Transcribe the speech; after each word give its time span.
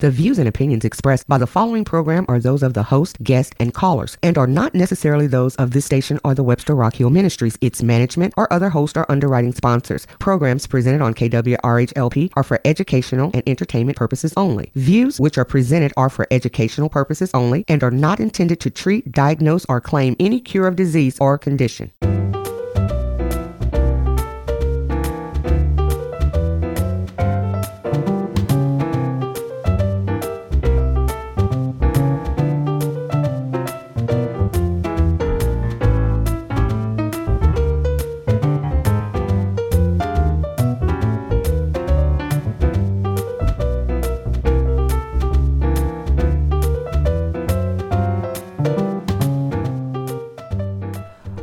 The 0.00 0.10
views 0.10 0.38
and 0.38 0.48
opinions 0.48 0.86
expressed 0.86 1.28
by 1.28 1.36
the 1.36 1.46
following 1.46 1.84
program 1.84 2.24
are 2.26 2.40
those 2.40 2.62
of 2.62 2.72
the 2.72 2.84
host, 2.84 3.22
guest, 3.22 3.54
and 3.60 3.74
callers, 3.74 4.16
and 4.22 4.38
are 4.38 4.46
not 4.46 4.74
necessarily 4.74 5.26
those 5.26 5.54
of 5.56 5.72
this 5.72 5.84
station 5.84 6.18
or 6.24 6.34
the 6.34 6.42
Webster 6.42 6.74
Rock 6.74 6.94
Hill 6.94 7.10
Ministries, 7.10 7.58
its 7.60 7.82
management, 7.82 8.32
or 8.38 8.50
other 8.50 8.70
host 8.70 8.96
or 8.96 9.04
underwriting 9.12 9.52
sponsors. 9.52 10.06
Programs 10.18 10.66
presented 10.66 11.02
on 11.02 11.12
KWRHLP 11.12 12.32
are 12.34 12.42
for 12.42 12.62
educational 12.64 13.30
and 13.34 13.42
entertainment 13.46 13.98
purposes 13.98 14.32
only. 14.38 14.72
Views 14.74 15.20
which 15.20 15.36
are 15.36 15.44
presented 15.44 15.92
are 15.98 16.08
for 16.08 16.26
educational 16.30 16.88
purposes 16.88 17.30
only 17.34 17.66
and 17.68 17.84
are 17.84 17.90
not 17.90 18.20
intended 18.20 18.58
to 18.60 18.70
treat, 18.70 19.12
diagnose, 19.12 19.66
or 19.68 19.82
claim 19.82 20.16
any 20.18 20.40
cure 20.40 20.66
of 20.66 20.76
disease 20.76 21.18
or 21.20 21.36
condition. 21.36 21.92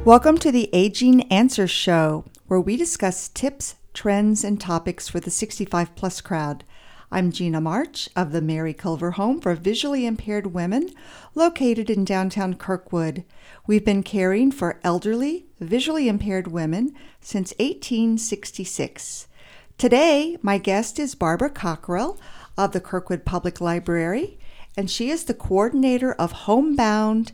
Welcome 0.08 0.38
to 0.38 0.54
the 0.54 0.70
Aging 0.72 1.24
Answers 1.24 1.70
Show, 1.70 2.24
where 2.46 2.62
we 2.62 2.78
discuss 2.78 3.28
tips, 3.28 3.76
trends, 3.94 4.42
and 4.42 4.58
topics 4.58 5.10
for 5.10 5.20
the 5.20 5.30
65 5.30 5.98
plus 5.98 6.22
crowd. 6.22 6.64
I'm 7.12 7.30
Gina 7.30 7.60
March 7.60 8.08
of 8.16 8.32
the 8.32 8.40
Mary 8.40 8.74
Culver 8.74 9.12
Home 9.12 9.42
for 9.42 9.54
Visually 9.54 10.06
Impaired 10.06 10.54
Women, 10.54 10.92
located 11.36 11.90
in 11.90 12.06
downtown 12.06 12.54
Kirkwood. 12.54 13.26
We've 13.68 13.84
been 13.84 14.02
caring 14.02 14.50
for 14.50 14.80
elderly, 14.82 15.48
visually 15.60 16.08
impaired 16.08 16.48
women 16.48 16.96
since 17.20 17.52
1866. 17.60 19.28
Today, 19.78 20.38
my 20.42 20.58
guest 20.58 21.00
is 21.00 21.16
Barbara 21.16 21.50
Cockrell 21.50 22.18
of 22.58 22.72
the 22.72 22.80
Kirkwood 22.80 23.26
Public 23.26 23.60
Library, 23.60 24.40
and 24.78 24.90
she 24.90 25.10
is 25.10 25.26
the 25.26 25.34
coordinator 25.34 26.14
of 26.14 26.32
Homebound 26.32 27.34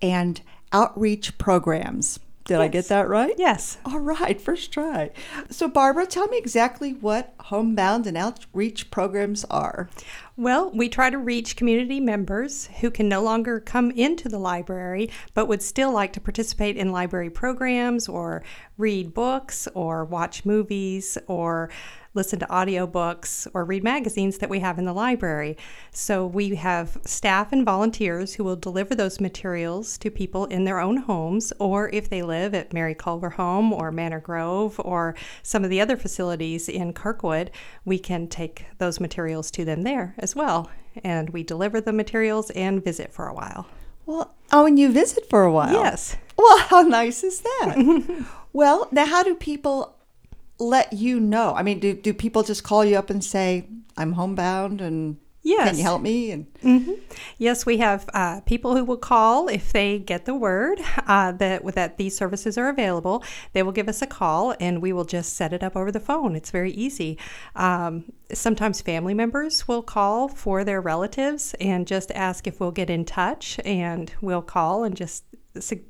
and 0.00 0.40
outreach 0.72 1.38
programs. 1.38 2.18
Did 2.46 2.60
I 2.60 2.68
get 2.68 2.86
that 2.88 3.08
right? 3.08 3.34
Yes. 3.36 3.76
All 3.84 3.98
right, 3.98 4.40
first 4.40 4.70
try. 4.70 5.10
So, 5.50 5.66
Barbara, 5.66 6.06
tell 6.06 6.28
me 6.28 6.38
exactly 6.38 6.92
what 6.92 7.34
homebound 7.40 8.06
and 8.06 8.16
outreach 8.16 8.88
programs 8.92 9.44
are. 9.46 9.88
Well, 10.36 10.70
we 10.70 10.88
try 10.88 11.10
to 11.10 11.18
reach 11.18 11.56
community 11.56 11.98
members 11.98 12.68
who 12.80 12.92
can 12.92 13.08
no 13.08 13.20
longer 13.20 13.58
come 13.58 13.90
into 13.90 14.28
the 14.28 14.38
library 14.38 15.10
but 15.34 15.48
would 15.48 15.62
still 15.62 15.90
like 15.90 16.12
to 16.12 16.20
participate 16.20 16.76
in 16.76 16.92
library 16.92 17.30
programs 17.30 18.08
or 18.08 18.44
read 18.78 19.12
books 19.12 19.66
or 19.74 20.04
watch 20.04 20.44
movies 20.44 21.18
or 21.26 21.68
listen 22.16 22.38
to 22.40 22.46
audiobooks 22.46 23.46
or 23.54 23.64
read 23.64 23.84
magazines 23.84 24.38
that 24.38 24.50
we 24.50 24.60
have 24.60 24.78
in 24.78 24.84
the 24.84 24.92
library. 24.92 25.56
So 25.92 26.26
we 26.26 26.54
have 26.56 26.98
staff 27.04 27.52
and 27.52 27.64
volunteers 27.64 28.34
who 28.34 28.44
will 28.44 28.56
deliver 28.56 28.94
those 28.94 29.20
materials 29.20 29.98
to 29.98 30.10
people 30.10 30.46
in 30.46 30.64
their 30.64 30.80
own 30.80 30.96
homes 30.96 31.52
or 31.58 31.90
if 31.90 32.08
they 32.08 32.22
live 32.22 32.54
at 32.54 32.72
Mary 32.72 32.94
Culver 32.94 33.30
Home 33.30 33.72
or 33.72 33.92
Manor 33.92 34.20
Grove 34.20 34.80
or 34.84 35.14
some 35.42 35.62
of 35.62 35.70
the 35.70 35.80
other 35.80 35.96
facilities 35.96 36.68
in 36.68 36.92
Kirkwood, 36.92 37.50
we 37.84 37.98
can 37.98 38.26
take 38.26 38.66
those 38.78 38.98
materials 38.98 39.50
to 39.52 39.64
them 39.64 39.82
there 39.82 40.14
as 40.18 40.34
well. 40.34 40.70
And 41.04 41.30
we 41.30 41.42
deliver 41.42 41.80
the 41.80 41.92
materials 41.92 42.50
and 42.50 42.82
visit 42.82 43.12
for 43.12 43.28
a 43.28 43.34
while. 43.34 43.66
Well, 44.06 44.34
oh, 44.52 44.66
and 44.66 44.78
you 44.78 44.92
visit 44.92 45.28
for 45.28 45.42
a 45.42 45.52
while? 45.52 45.72
Yes. 45.72 46.16
Well, 46.36 46.58
how 46.58 46.82
nice 46.82 47.24
is 47.24 47.40
that? 47.40 48.26
well, 48.52 48.88
now, 48.92 49.04
how 49.04 49.22
do 49.22 49.34
people 49.34 49.95
let 50.58 50.92
you 50.92 51.20
know? 51.20 51.54
I 51.54 51.62
mean, 51.62 51.80
do, 51.80 51.94
do 51.94 52.14
people 52.14 52.42
just 52.42 52.64
call 52.64 52.84
you 52.84 52.96
up 52.96 53.10
and 53.10 53.22
say, 53.24 53.68
I'm 53.96 54.12
homebound 54.12 54.80
and 54.80 55.18
Yes. 55.42 55.68
can 55.68 55.76
you 55.78 55.84
help 55.84 56.02
me? 56.02 56.32
And 56.32 56.46
hmm 56.60 56.92
Yes, 57.38 57.64
we 57.64 57.76
have 57.76 58.04
uh, 58.12 58.40
people 58.40 58.74
who 58.74 58.84
will 58.84 58.96
call 58.96 59.46
if 59.46 59.72
they 59.72 60.00
get 60.00 60.24
the 60.24 60.34
word 60.34 60.80
uh, 61.06 61.30
that 61.32 61.64
that 61.76 61.98
these 61.98 62.16
services 62.16 62.58
are 62.58 62.68
available. 62.68 63.22
They 63.52 63.62
will 63.62 63.70
give 63.70 63.88
us 63.88 64.02
a 64.02 64.08
call, 64.08 64.56
and 64.58 64.82
we 64.82 64.92
will 64.92 65.04
just 65.04 65.34
set 65.36 65.52
it 65.52 65.62
up 65.62 65.76
over 65.76 65.92
the 65.92 66.00
phone. 66.00 66.34
It's 66.34 66.50
very 66.50 66.72
easy. 66.72 67.16
Um, 67.54 68.06
sometimes 68.32 68.80
family 68.80 69.14
members 69.14 69.68
will 69.68 69.82
call 69.82 70.26
for 70.26 70.64
their 70.64 70.80
relatives 70.80 71.54
and 71.60 71.86
just 71.86 72.10
ask 72.10 72.48
if 72.48 72.58
we'll 72.58 72.72
get 72.72 72.90
in 72.90 73.04
touch, 73.04 73.60
and 73.64 74.12
we'll 74.20 74.42
call 74.42 74.82
and 74.82 74.96
just. 74.96 75.22
su- 75.60 75.84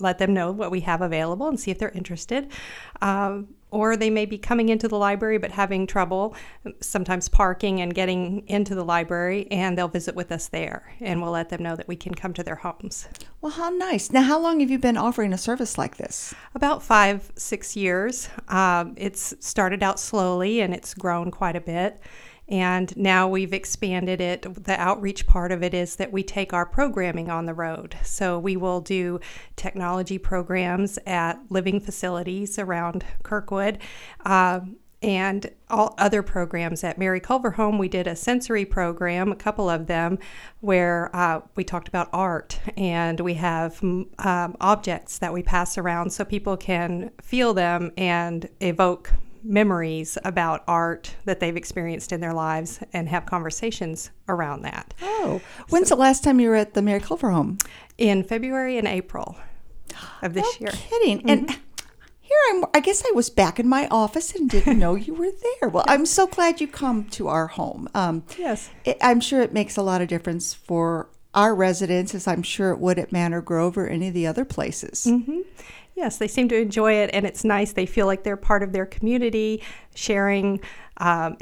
let 0.00 0.18
them 0.18 0.34
know 0.34 0.52
what 0.52 0.70
we 0.70 0.80
have 0.80 1.00
available 1.00 1.48
and 1.48 1.58
see 1.58 1.70
if 1.70 1.78
they're 1.78 1.88
interested. 1.92 2.52
Um, 3.00 3.48
or 3.70 3.96
they 3.96 4.10
may 4.10 4.26
be 4.26 4.38
coming 4.38 4.68
into 4.68 4.88
the 4.88 4.96
library 4.96 5.38
but 5.38 5.52
having 5.52 5.86
trouble 5.86 6.34
sometimes 6.80 7.28
parking 7.28 7.80
and 7.80 7.94
getting 7.94 8.46
into 8.48 8.74
the 8.74 8.84
library, 8.84 9.46
and 9.50 9.76
they'll 9.76 9.88
visit 9.88 10.14
with 10.14 10.32
us 10.32 10.48
there. 10.48 10.94
And 11.00 11.22
we'll 11.22 11.32
let 11.32 11.48
them 11.48 11.62
know 11.62 11.76
that 11.76 11.88
we 11.88 11.96
can 11.96 12.14
come 12.14 12.32
to 12.34 12.42
their 12.42 12.56
homes. 12.56 13.08
well, 13.40 13.52
how 13.52 13.70
nice. 13.70 14.10
Now, 14.10 14.22
how 14.22 14.38
long 14.38 14.60
have 14.60 14.70
you 14.70 14.78
been 14.78 14.96
offering 14.96 15.32
a 15.32 15.38
service 15.38 15.78
like 15.78 15.96
this? 15.96 16.34
About 16.54 16.82
five, 16.82 17.32
six 17.36 17.76
years. 17.76 18.28
Um, 18.48 18.94
it's 18.96 19.34
started 19.40 19.82
out 19.82 20.00
slowly 20.00 20.60
and 20.60 20.74
it's 20.74 20.94
grown 20.94 21.30
quite 21.30 21.56
a 21.56 21.60
bit. 21.60 22.00
And 22.48 22.96
now 22.96 23.28
we've 23.28 23.52
expanded 23.52 24.20
it. 24.20 24.64
The 24.64 24.80
outreach 24.80 25.26
part 25.26 25.52
of 25.52 25.62
it 25.62 25.74
is 25.74 25.96
that 25.96 26.12
we 26.12 26.22
take 26.22 26.52
our 26.52 26.64
programming 26.64 27.28
on 27.30 27.44
the 27.44 27.54
road. 27.54 27.96
So 28.02 28.38
we 28.38 28.56
will 28.56 28.80
do 28.80 29.20
technology 29.56 30.16
programs 30.16 30.98
at 31.06 31.38
living 31.50 31.78
facilities 31.78 32.58
around 32.58 33.04
Kirkwood. 33.22 33.78
Um, 34.24 34.76
and 35.00 35.50
all 35.70 35.94
other 35.96 36.22
programs 36.22 36.82
at 36.82 36.98
Mary 36.98 37.20
Culver 37.20 37.52
Home, 37.52 37.78
we 37.78 37.88
did 37.88 38.06
a 38.08 38.16
sensory 38.16 38.64
program, 38.64 39.30
a 39.30 39.36
couple 39.36 39.70
of 39.70 39.86
them, 39.86 40.18
where 40.60 41.14
uh, 41.14 41.40
we 41.54 41.62
talked 41.62 41.86
about 41.86 42.08
art 42.12 42.58
and 42.76 43.20
we 43.20 43.34
have 43.34 43.80
um, 43.82 44.56
objects 44.60 45.18
that 45.18 45.32
we 45.32 45.42
pass 45.42 45.78
around 45.78 46.10
so 46.10 46.24
people 46.24 46.56
can 46.56 47.10
feel 47.20 47.54
them 47.54 47.92
and 47.96 48.48
evoke 48.60 49.12
memories 49.42 50.18
about 50.24 50.62
art 50.68 51.14
that 51.24 51.40
they've 51.40 51.56
experienced 51.56 52.12
in 52.12 52.20
their 52.20 52.32
lives 52.34 52.80
and 52.92 53.08
have 53.08 53.26
conversations 53.26 54.10
around 54.28 54.62
that. 54.62 54.94
Oh, 55.02 55.40
when's 55.68 55.88
the 55.88 55.96
last 55.96 56.24
time 56.24 56.40
you 56.40 56.48
were 56.50 56.56
at 56.56 56.74
the 56.74 56.82
Mary 56.82 57.00
Culver 57.00 57.30
home? 57.30 57.58
In 57.96 58.22
February 58.24 58.78
and 58.78 58.86
April 58.86 59.36
of 60.22 60.34
this 60.34 60.44
no 60.44 60.66
year. 60.66 60.70
kidding. 60.72 61.28
And 61.28 61.50
here 62.20 62.38
I'm, 62.50 62.64
I 62.74 62.80
guess 62.80 63.02
I 63.06 63.12
was 63.14 63.30
back 63.30 63.58
in 63.58 63.68
my 63.68 63.88
office 63.90 64.34
and 64.34 64.48
didn't 64.50 64.78
know 64.78 64.94
you 64.94 65.14
were 65.14 65.30
there. 65.60 65.68
Well, 65.68 65.84
I'm 65.88 66.06
so 66.06 66.26
glad 66.26 66.60
you 66.60 66.68
come 66.68 67.04
to 67.10 67.28
our 67.28 67.46
home. 67.48 67.88
Um, 67.94 68.22
Yes. 68.38 68.70
it, 68.84 68.98
I'm 69.00 69.20
sure 69.20 69.40
it 69.40 69.52
makes 69.52 69.76
a 69.76 69.82
lot 69.82 70.02
of 70.02 70.08
difference 70.08 70.52
for 70.54 71.08
our 71.34 71.54
residents, 71.54 72.14
as 72.14 72.26
I'm 72.26 72.42
sure 72.42 72.70
it 72.70 72.78
would 72.78 72.98
at 72.98 73.12
Manor 73.12 73.40
Grove 73.42 73.76
or 73.78 73.86
any 73.86 74.08
of 74.08 74.14
the 74.14 74.26
other 74.26 74.44
places. 74.44 75.06
Yes, 75.98 76.16
they 76.18 76.28
seem 76.28 76.48
to 76.50 76.56
enjoy 76.56 76.92
it, 76.92 77.10
and 77.12 77.26
it's 77.26 77.42
nice. 77.42 77.72
They 77.72 77.84
feel 77.86 78.06
like 78.06 78.22
they're 78.22 78.36
part 78.36 78.62
of 78.62 78.72
their 78.72 78.86
community, 78.86 79.64
sharing 79.96 80.60
um, 80.98 81.36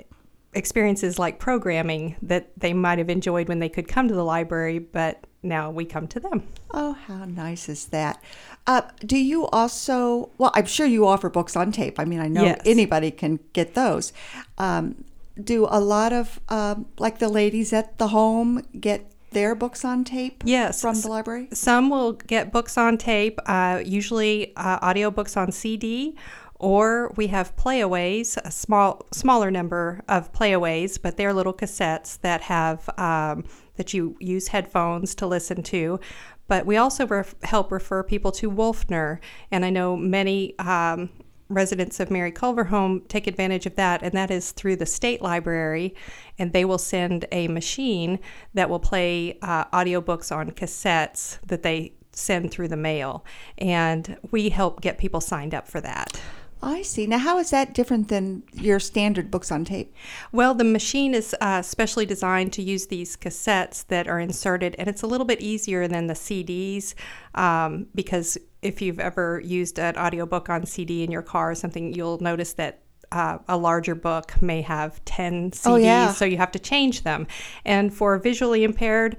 experiences 0.55 1.19
like 1.19 1.39
programming 1.39 2.17
that 2.23 2.49
they 2.57 2.73
might 2.73 2.97
have 2.99 3.11
enjoyed 3.11 3.49
when 3.49 3.59
they 3.59 3.69
could 3.69 3.87
come 3.87 4.09
to 4.09 4.15
the 4.15 4.25
library, 4.25 4.79
but 4.79 5.27
now 5.43 5.71
we 5.71 5.85
come 5.85 6.09
to 6.09 6.19
them. 6.19 6.43
Oh, 6.71 6.95
how 6.95 7.27
nice 7.27 7.69
is 7.69 7.85
that? 7.87 8.23
Uh, 8.67 8.81
do 9.01 9.19
you 9.19 9.47
also, 9.49 10.31
well, 10.39 10.51
I'm 10.55 10.65
sure 10.65 10.87
you 10.87 11.07
offer 11.07 11.29
books 11.29 11.55
on 11.55 11.71
tape. 11.71 12.01
I 12.01 12.07
mean, 12.07 12.21
I 12.21 12.29
know 12.29 12.45
Yes. 12.45 12.63
anybody 12.65 13.11
can 13.11 13.39
get 13.53 13.75
those. 13.75 14.15
Um, 14.57 15.05
do 15.45 15.67
a 15.69 15.81
lot 15.81 16.15
of, 16.15 16.41
um, 16.49 16.87
like 16.99 17.19
the 17.19 17.29
ladies 17.29 17.75
at 17.75 17.99
the 17.99 18.09
home, 18.09 18.63
get 18.81 19.13
their 19.31 19.55
books 19.55 19.85
on 19.85 20.05
tape 20.05 20.43
Yes. 20.47 20.81
from 20.81 21.01
the 21.01 21.09
library? 21.09 21.49
Some 21.53 21.91
will 21.91 22.13
get 22.13 22.53
books 22.53 22.79
on 22.79 22.97
tape, 22.99 23.39
uh, 23.47 23.83
usually 23.85 24.55
uh, 24.57 24.81
audiobooks 24.81 25.37
on 25.37 25.53
CD, 25.53 26.17
or 26.55 27.13
we 27.17 27.27
have 27.27 27.55
playaways, 27.57 28.39
a 28.45 28.51
small, 28.51 29.05
smaller 29.13 29.51
number 29.51 30.01
of 30.09 30.33
playaways, 30.33 31.01
but 31.01 31.17
they're 31.17 31.33
little 31.35 31.53
cassettes 31.53 32.19
that 32.21 32.43
have 32.43 32.89
um, 32.99 33.45
that 33.77 33.93
you 33.93 34.17
use 34.21 34.49
headphones 34.49 35.15
to 35.17 35.27
listen 35.27 35.63
to. 35.65 36.01
But 36.49 36.65
we 36.65 36.77
also 36.77 37.07
ref- 37.07 37.35
help 37.43 37.71
refer 37.73 38.03
people 38.03 38.33
to 38.33 38.51
Wolfner, 38.51 39.19
and 39.51 39.65
I 39.65 39.71
know 39.71 39.97
many. 39.97 40.59
Um, 40.59 41.11
residents 41.49 42.01
of 42.01 42.11
Mary 42.11 42.33
Culver 42.33 42.65
Home 42.65 43.03
take 43.09 43.27
advantage 43.27 43.67
of 43.67 43.77
that, 43.77 44.03
and 44.03 44.13
that 44.13 44.31
is 44.31 44.53
through 44.53 44.77
the 44.77 44.87
state 44.87 45.23
library, 45.23 45.95
and 46.39 46.53
they 46.53 46.65
will 46.65 46.79
send 46.79 47.25
a 47.33 47.49
machine 47.49 48.19
that 48.55 48.69
will 48.69 48.81
play 48.81 49.39
uh, 49.43 49.65
audiobooks 49.67 50.35
on 50.35 50.51
cassettes 50.51 51.39
that 51.47 51.63
they 51.63 51.93
send 52.13 52.51
through 52.51 52.69
the 52.69 52.77
mail, 52.77 53.25
and 53.59 54.17
we 54.31 54.49
help 54.49 54.81
get 54.81 54.99
people 54.99 55.21
signed 55.21 55.55
up 55.55 55.69
for 55.69 55.81
that. 55.81 56.21
I 56.63 56.83
see. 56.83 57.07
Now, 57.07 57.19
how 57.19 57.39
is 57.39 57.51
that 57.51 57.75
different 57.75 58.09
than 58.09 58.43
your 58.55 58.81
standard 58.81 59.31
books 59.31 59.53
on 59.53 59.65
tape? 59.65 59.95
Well, 60.33 60.55
the 60.55 60.65
machine 60.65 61.15
is 61.15 61.37
uh, 61.41 61.61
specially 61.61 62.07
designed 62.07 62.53
to 62.55 62.63
use 62.63 62.87
these 62.87 63.15
cassettes 63.17 63.87
that 63.89 64.09
are 64.09 64.19
inserted, 64.19 64.75
and 64.79 64.89
it's 64.89 65.03
a 65.03 65.07
little 65.07 65.27
bit 65.27 65.41
easier 65.41 65.87
than 65.87 66.07
the 66.07 66.15
CDs 66.15 66.95
um, 67.35 67.87
because 67.95 68.39
if 68.67 68.83
you've 68.83 69.01
ever 69.01 69.41
used 69.45 69.79
an 69.79 69.97
audiobook 69.97 70.49
on 70.51 70.67
CD 70.67 71.03
in 71.05 71.11
your 71.11 71.23
car 71.23 71.51
or 71.53 71.55
something, 71.55 71.95
you'll 71.95 72.19
notice 72.21 72.53
that 72.55 72.81
uh, 73.13 73.39
a 73.49 73.57
larger 73.57 73.95
book 73.95 74.41
may 74.43 74.61
have 74.63 75.03
10 75.05 75.53
CDs, 75.53 75.63
Oh, 75.71 75.77
yeah. 75.77 76.13
so 76.13 76.25
you 76.25 76.37
have 76.39 76.51
to 76.53 76.59
change 76.59 77.03
them. 77.05 77.27
And 77.65 77.95
for 77.95 78.19
visually 78.19 78.65
impaired 78.65 79.17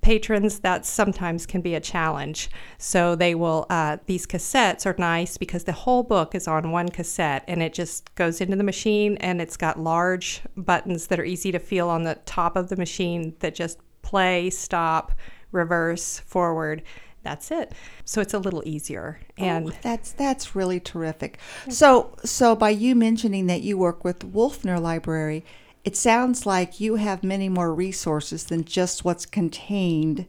patrons, 0.00 0.58
that 0.60 0.84
sometimes 0.84 1.46
can 1.46 1.60
be 1.60 1.76
a 1.76 1.80
challenge. 1.80 2.50
So 2.78 3.14
they 3.14 3.36
will, 3.36 3.66
uh, 3.70 3.98
these 4.06 4.26
cassettes 4.26 4.84
are 4.84 4.96
nice 4.98 5.36
because 5.38 5.62
the 5.62 5.70
whole 5.72 6.02
book 6.02 6.34
is 6.34 6.48
on 6.48 6.72
one 6.72 6.88
cassette 6.88 7.44
and 7.46 7.62
it 7.62 7.72
just 7.72 8.12
goes 8.16 8.40
into 8.40 8.56
the 8.56 8.64
machine 8.64 9.16
and 9.18 9.40
it's 9.40 9.56
got 9.56 9.78
large 9.78 10.42
buttons 10.56 11.06
that 11.06 11.20
are 11.20 11.24
easy 11.24 11.52
to 11.52 11.60
feel 11.60 11.88
on 11.88 12.02
the 12.02 12.16
top 12.26 12.56
of 12.56 12.68
the 12.68 12.76
machine 12.76 13.36
that 13.38 13.54
just 13.54 13.78
play, 14.02 14.50
stop, 14.50 15.12
reverse, 15.52 16.18
forward. 16.18 16.82
That's 17.22 17.50
it. 17.50 17.72
So 18.04 18.20
it's 18.20 18.34
a 18.34 18.38
little 18.38 18.62
easier. 18.66 19.20
And 19.38 19.68
Oh, 19.68 19.72
that's 19.82 20.12
that's 20.12 20.56
really 20.56 20.80
terrific. 20.80 21.38
So 21.68 22.16
so 22.24 22.56
by 22.56 22.70
you 22.70 22.94
mentioning 22.94 23.46
that 23.46 23.62
you 23.62 23.78
work 23.78 24.04
with 24.04 24.32
Wolfner 24.32 24.80
Library, 24.80 25.44
it 25.84 25.96
sounds 25.96 26.46
like 26.46 26.80
you 26.80 26.96
have 26.96 27.24
many 27.24 27.48
more 27.48 27.74
resources 27.74 28.44
than 28.44 28.64
just 28.64 29.04
what's 29.04 29.26
contained 29.26 30.26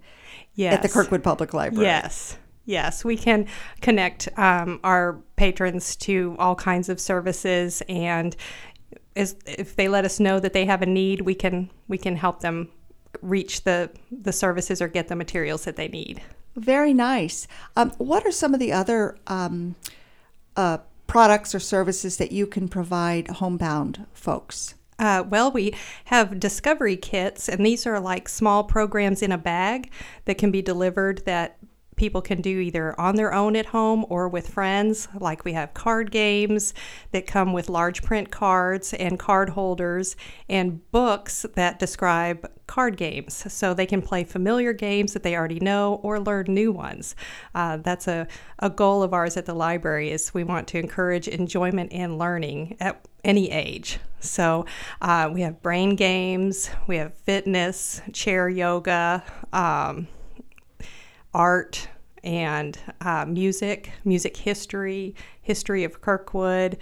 yes. 0.56 0.75
at 0.75 0.81
the 0.81 0.90
Kirkwood 0.90 1.24
Public 1.24 1.54
Library. 1.54 1.86
Yes. 1.86 2.38
Yes, 2.66 3.04
we 3.04 3.18
can 3.18 3.48
connect 3.81 4.30
um, 4.38 4.80
our 4.86 5.19
patrons 5.36 5.98
to 5.98 6.38
all 6.39 6.56
kinds 6.56 6.88
of 6.88 6.98
services, 6.98 7.84
and 7.89 8.38
as, 9.18 9.36
if 9.46 9.75
they 9.75 9.89
let 9.89 10.06
us 10.06 10.18
know 10.18 10.39
that 10.39 10.54
they 10.54 10.63
have 10.63 10.81
a 10.81 10.86
need, 10.86 11.22
we 11.22 11.36
can 11.36 11.69
we 11.89 11.98
can 11.98 12.16
help 12.16 12.39
them 12.39 12.69
reach 13.22 13.66
the 13.66 13.92
the 14.12 14.31
services 14.31 14.81
or 14.81 14.88
get 14.88 15.10
the 15.10 15.16
materials 15.16 15.66
that 15.66 15.75
they 15.75 15.89
need. 15.89 16.22
Very 16.55 16.94
nice. 16.94 17.47
Um, 17.75 17.91
what 17.97 18.25
are 18.25 18.31
some 18.31 18.53
of 18.53 18.59
the 18.59 18.71
other 18.71 19.17
um, 19.27 19.75
uh, 20.55 20.79
products 21.07 21.55
or 21.55 21.59
services 21.59 22.17
that 22.17 22.31
you 22.31 22.45
can 22.45 22.67
provide 22.67 23.27
homebound 23.27 24.05
folks? 24.13 24.75
Uh, 25.00 25.23
well, 25.27 25.51
we 25.51 25.73
have 26.05 26.39
discovery 26.39 26.95
kits, 26.95 27.50
and 27.50 27.65
these 27.65 27.85
are 27.88 28.00
like 28.00 28.29
small 28.29 28.63
programs 28.63 29.21
in 29.21 29.31
a 29.31 29.38
bag 29.38 29.91
that 30.25 30.38
can 30.38 30.51
be 30.51 30.61
delivered 30.61 31.23
that 31.25 31.57
people 32.03 32.21
can 32.21 32.41
do 32.41 32.59
either 32.59 33.00
on 33.00 33.15
their 33.15 33.33
own 33.33 33.55
at 33.55 33.67
home 33.67 34.05
or 34.09 34.27
with 34.27 34.50
friends. 34.50 35.07
Like 35.21 35.45
we 35.45 35.53
have 35.53 35.73
card 35.73 36.11
games 36.11 36.73
that 37.11 37.25
come 37.25 37.53
with 37.53 37.69
large 37.69 38.03
print 38.03 38.29
cards 38.29 38.94
and 38.94 39.17
card 39.17 39.47
holders, 39.51 40.17
and 40.50 40.81
books 40.91 41.45
that 41.55 41.79
describe 41.79 42.51
card 42.67 42.97
games. 42.97 43.45
So 43.47 43.73
they 43.73 43.85
can 43.85 44.01
play 44.01 44.25
familiar 44.25 44.73
games 44.73 45.13
that 45.13 45.23
they 45.23 45.33
already 45.33 45.61
know 45.61 46.01
or 46.03 46.19
learn 46.19 46.47
new 46.50 46.73
ones. 46.73 47.15
Uh, 47.55 47.77
that's 47.77 48.09
a, 48.09 48.27
a 48.59 48.69
goal 48.69 49.01
of 49.01 49.13
ours 49.13 49.38
at 49.38 49.45
the 49.45 49.53
library 49.53 50.11
is 50.11 50.33
we 50.33 50.44
want 50.44 50.67
to 50.67 50.79
encourage 50.79 51.29
enjoyment 51.29 51.94
and 51.94 52.19
learning 52.19 52.75
at 52.81 53.07
any 53.23 53.50
age. 53.50 53.97
So 54.19 54.65
uh, 55.01 55.29
we 55.33 55.39
have 55.39 55.61
brain 55.61 55.95
games, 55.95 56.69
we 56.85 56.97
have 56.97 57.13
fitness, 57.13 58.01
chair 58.11 58.50
yoga, 58.50 59.23
um, 59.53 60.09
art, 61.33 61.88
and 62.24 62.78
uh, 63.02 63.25
music, 63.25 63.92
music 64.06 64.38
history, 64.38 65.16
history 65.42 65.84
of 65.84 66.02
Kirkwood, 66.02 66.78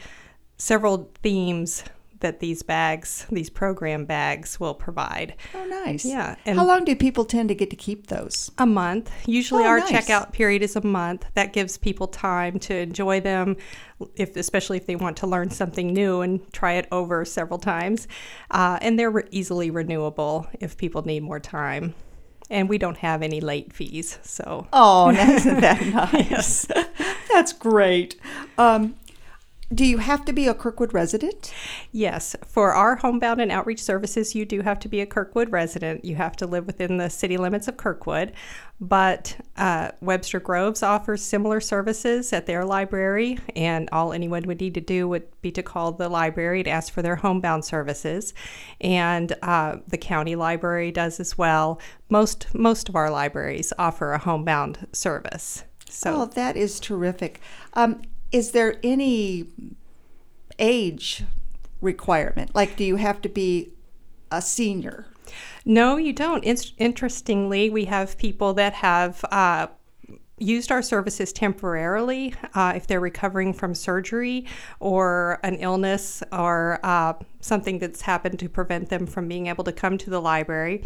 several 0.57 1.11
themes 1.23 1.83
that 2.19 2.39
these 2.39 2.61
bags, 2.61 3.25
these 3.31 3.49
program 3.49 4.05
bags, 4.05 4.59
will 4.59 4.75
provide. 4.75 5.33
Oh, 5.55 5.65
nice. 5.65 6.05
Yeah, 6.05 6.35
and- 6.45 6.55
How 6.59 6.67
long 6.67 6.85
do 6.85 6.95
people 6.95 7.25
tend 7.25 7.49
to 7.49 7.55
get 7.55 7.71
to 7.71 7.75
keep 7.75 8.07
those? 8.07 8.51
A 8.59 8.65
month. 8.67 9.11
Usually, 9.25 9.63
Oh, 9.63 9.67
our 9.67 9.79
nice. 9.79 9.89
checkout 9.91 10.31
period 10.31 10.61
is 10.61 10.75
a 10.75 10.85
month. 10.85 11.25
That 11.33 11.51
gives 11.51 11.79
people 11.79 12.05
time 12.05 12.59
to 12.59 12.75
enjoy 12.75 13.21
them, 13.21 13.57
if 14.15 14.35
especially 14.35 14.77
if 14.77 14.85
they 14.85 14.95
want 14.95 15.17
to 15.17 15.25
learn 15.25 15.49
something 15.49 15.91
new 15.93 16.21
and 16.21 16.41
try 16.53 16.73
it 16.73 16.87
over 16.91 17.25
several 17.25 17.57
times. 17.57 18.07
Uh, 18.51 18.77
and 18.83 18.99
they're 18.99 19.09
re- 19.09 19.23
easily 19.31 19.71
renewable 19.71 20.45
if 20.59 20.77
people 20.77 21.01
need 21.03 21.23
more 21.23 21.39
time. 21.39 21.95
And 22.51 22.67
we 22.69 22.77
don't 22.77 22.97
have 22.97 23.23
any 23.23 23.39
late 23.39 23.71
fees, 23.73 24.19
so 24.23 24.67
Oh, 24.73 25.09
isn't 25.09 25.61
that 25.61 25.81
nice? 26.13 26.67
That's 27.33 27.53
great. 27.53 28.17
Um, 28.57 28.95
do 29.73 29.85
you 29.85 29.99
have 29.99 30.25
to 30.25 30.33
be 30.33 30.47
a 30.47 30.53
Kirkwood 30.53 30.93
resident? 30.93 31.53
Yes, 31.91 32.35
for 32.45 32.73
our 32.73 32.97
homebound 32.97 33.39
and 33.39 33.51
outreach 33.51 33.81
services, 33.81 34.35
you 34.35 34.45
do 34.45 34.61
have 34.61 34.79
to 34.79 34.89
be 34.89 35.01
a 35.01 35.05
Kirkwood 35.05 35.51
resident. 35.51 36.03
You 36.03 36.15
have 36.15 36.35
to 36.37 36.47
live 36.47 36.67
within 36.67 36.97
the 36.97 37.09
city 37.09 37.37
limits 37.37 37.67
of 37.67 37.77
Kirkwood. 37.77 38.33
But 38.79 39.37
uh, 39.57 39.91
Webster 40.01 40.39
Groves 40.39 40.81
offers 40.81 41.21
similar 41.21 41.61
services 41.61 42.33
at 42.33 42.47
their 42.47 42.65
library, 42.65 43.37
and 43.55 43.87
all 43.91 44.11
anyone 44.11 44.43
would 44.43 44.59
need 44.59 44.73
to 44.73 44.81
do 44.81 45.07
would 45.07 45.27
be 45.41 45.51
to 45.51 45.63
call 45.63 45.91
the 45.91 46.09
library 46.09 46.59
and 46.59 46.67
ask 46.67 46.91
for 46.91 47.01
their 47.01 47.17
homebound 47.17 47.63
services. 47.63 48.33
And 48.81 49.33
uh, 49.43 49.77
the 49.87 49.99
county 49.99 50.35
library 50.35 50.91
does 50.91 51.19
as 51.19 51.37
well. 51.37 51.79
Most 52.09 52.53
most 52.53 52.89
of 52.89 52.95
our 52.95 53.11
libraries 53.11 53.71
offer 53.77 54.13
a 54.13 54.17
homebound 54.17 54.87
service. 54.91 55.63
So 55.87 56.21
Oh, 56.21 56.25
that 56.25 56.57
is 56.57 56.79
terrific. 56.79 57.39
Um, 57.73 58.01
is 58.31 58.51
there 58.51 58.77
any 58.83 59.47
age 60.59 61.23
requirement? 61.81 62.55
Like, 62.55 62.75
do 62.75 62.83
you 62.83 62.95
have 62.95 63.21
to 63.21 63.29
be 63.29 63.73
a 64.31 64.41
senior? 64.41 65.07
No, 65.65 65.97
you 65.97 66.13
don't. 66.13 66.43
In- 66.43 66.57
interestingly, 66.77 67.69
we 67.69 67.85
have 67.85 68.17
people 68.17 68.53
that 68.55 68.73
have 68.73 69.23
uh, 69.31 69.67
used 70.37 70.71
our 70.71 70.81
services 70.81 71.31
temporarily 71.31 72.33
uh, 72.55 72.73
if 72.75 72.87
they're 72.87 72.99
recovering 72.99 73.53
from 73.53 73.75
surgery 73.75 74.45
or 74.79 75.39
an 75.43 75.55
illness 75.55 76.23
or 76.31 76.79
uh, 76.83 77.13
something 77.41 77.79
that's 77.79 78.01
happened 78.01 78.39
to 78.39 78.49
prevent 78.49 78.89
them 78.89 79.05
from 79.05 79.27
being 79.27 79.47
able 79.47 79.63
to 79.63 79.71
come 79.71 79.97
to 79.97 80.09
the 80.09 80.19
library. 80.19 80.83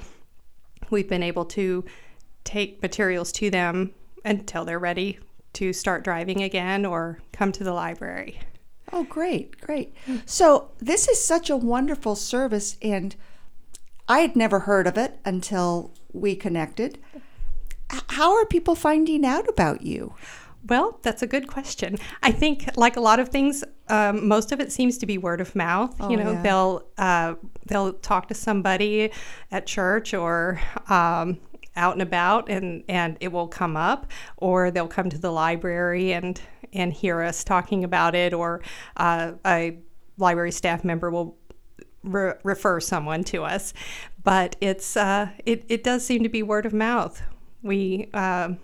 We've 0.89 1.09
been 1.09 1.23
able 1.23 1.45
to 1.45 1.85
take 2.43 2.81
materials 2.81 3.31
to 3.33 3.49
them 3.49 3.93
until 4.23 4.65
they're 4.65 4.79
ready 4.79 5.19
to 5.55 5.73
start 5.73 6.03
driving 6.03 6.41
again 6.41 6.85
or 6.85 7.19
come 7.31 7.51
to 7.53 7.63
the 7.63 7.73
library. 7.73 8.39
Oh, 8.93 9.03
great, 9.03 9.59
great. 9.59 9.93
So, 10.25 10.69
this 10.77 11.07
is 11.07 11.25
such 11.25 11.49
a 11.49 11.57
wonderful 11.57 12.15
service, 12.15 12.77
and 12.81 13.15
I 14.07 14.19
had 14.19 14.35
never 14.35 14.59
heard 14.59 14.85
of 14.85 14.97
it 14.97 15.19
until 15.25 15.91
we 16.13 16.35
connected. 16.35 16.99
How 17.89 18.35
are 18.35 18.45
people 18.45 18.75
finding 18.75 19.25
out 19.25 19.47
about 19.49 19.81
you? 19.81 20.13
Well, 20.67 20.99
that's 21.03 21.21
a 21.21 21.27
good 21.27 21.47
question. 21.47 21.97
I 22.23 22.31
think, 22.31 22.69
like 22.75 22.95
a 22.95 23.01
lot 23.01 23.19
of 23.19 23.29
things, 23.29 23.63
um, 23.87 24.27
most 24.27 24.51
of 24.51 24.59
it 24.59 24.71
seems 24.71 24.97
to 24.99 25.05
be 25.05 25.17
word 25.17 25.41
of 25.41 25.55
mouth. 25.55 25.95
Oh, 25.99 26.09
you 26.09 26.17
know, 26.17 26.31
yeah. 26.31 26.41
they'll 26.41 26.83
uh, 26.97 27.35
they'll 27.65 27.93
talk 27.93 28.27
to 28.29 28.33
somebody 28.33 29.11
at 29.51 29.67
church 29.67 30.13
or 30.13 30.59
um, 30.89 31.39
out 31.75 31.93
and 31.93 32.01
about, 32.01 32.49
and 32.49 32.83
and 32.87 33.17
it 33.19 33.31
will 33.31 33.47
come 33.47 33.75
up, 33.77 34.07
or 34.37 34.71
they'll 34.71 34.87
come 34.87 35.09
to 35.09 35.17
the 35.17 35.31
library 35.31 36.13
and 36.13 36.39
and 36.73 36.93
hear 36.93 37.21
us 37.21 37.43
talking 37.43 37.83
about 37.83 38.15
it, 38.15 38.33
or 38.33 38.61
uh, 38.97 39.33
a 39.45 39.77
library 40.17 40.51
staff 40.51 40.83
member 40.83 41.09
will 41.11 41.37
re- 42.03 42.33
refer 42.43 42.79
someone 42.79 43.23
to 43.25 43.43
us. 43.43 43.73
But 44.23 44.55
it's 44.61 44.97
uh, 44.97 45.29
it 45.45 45.65
it 45.69 45.83
does 45.83 46.05
seem 46.05 46.23
to 46.23 46.29
be 46.29 46.43
word 46.43 46.65
of 46.65 46.73
mouth. 46.73 47.21
We 47.61 48.09
um 48.13 48.59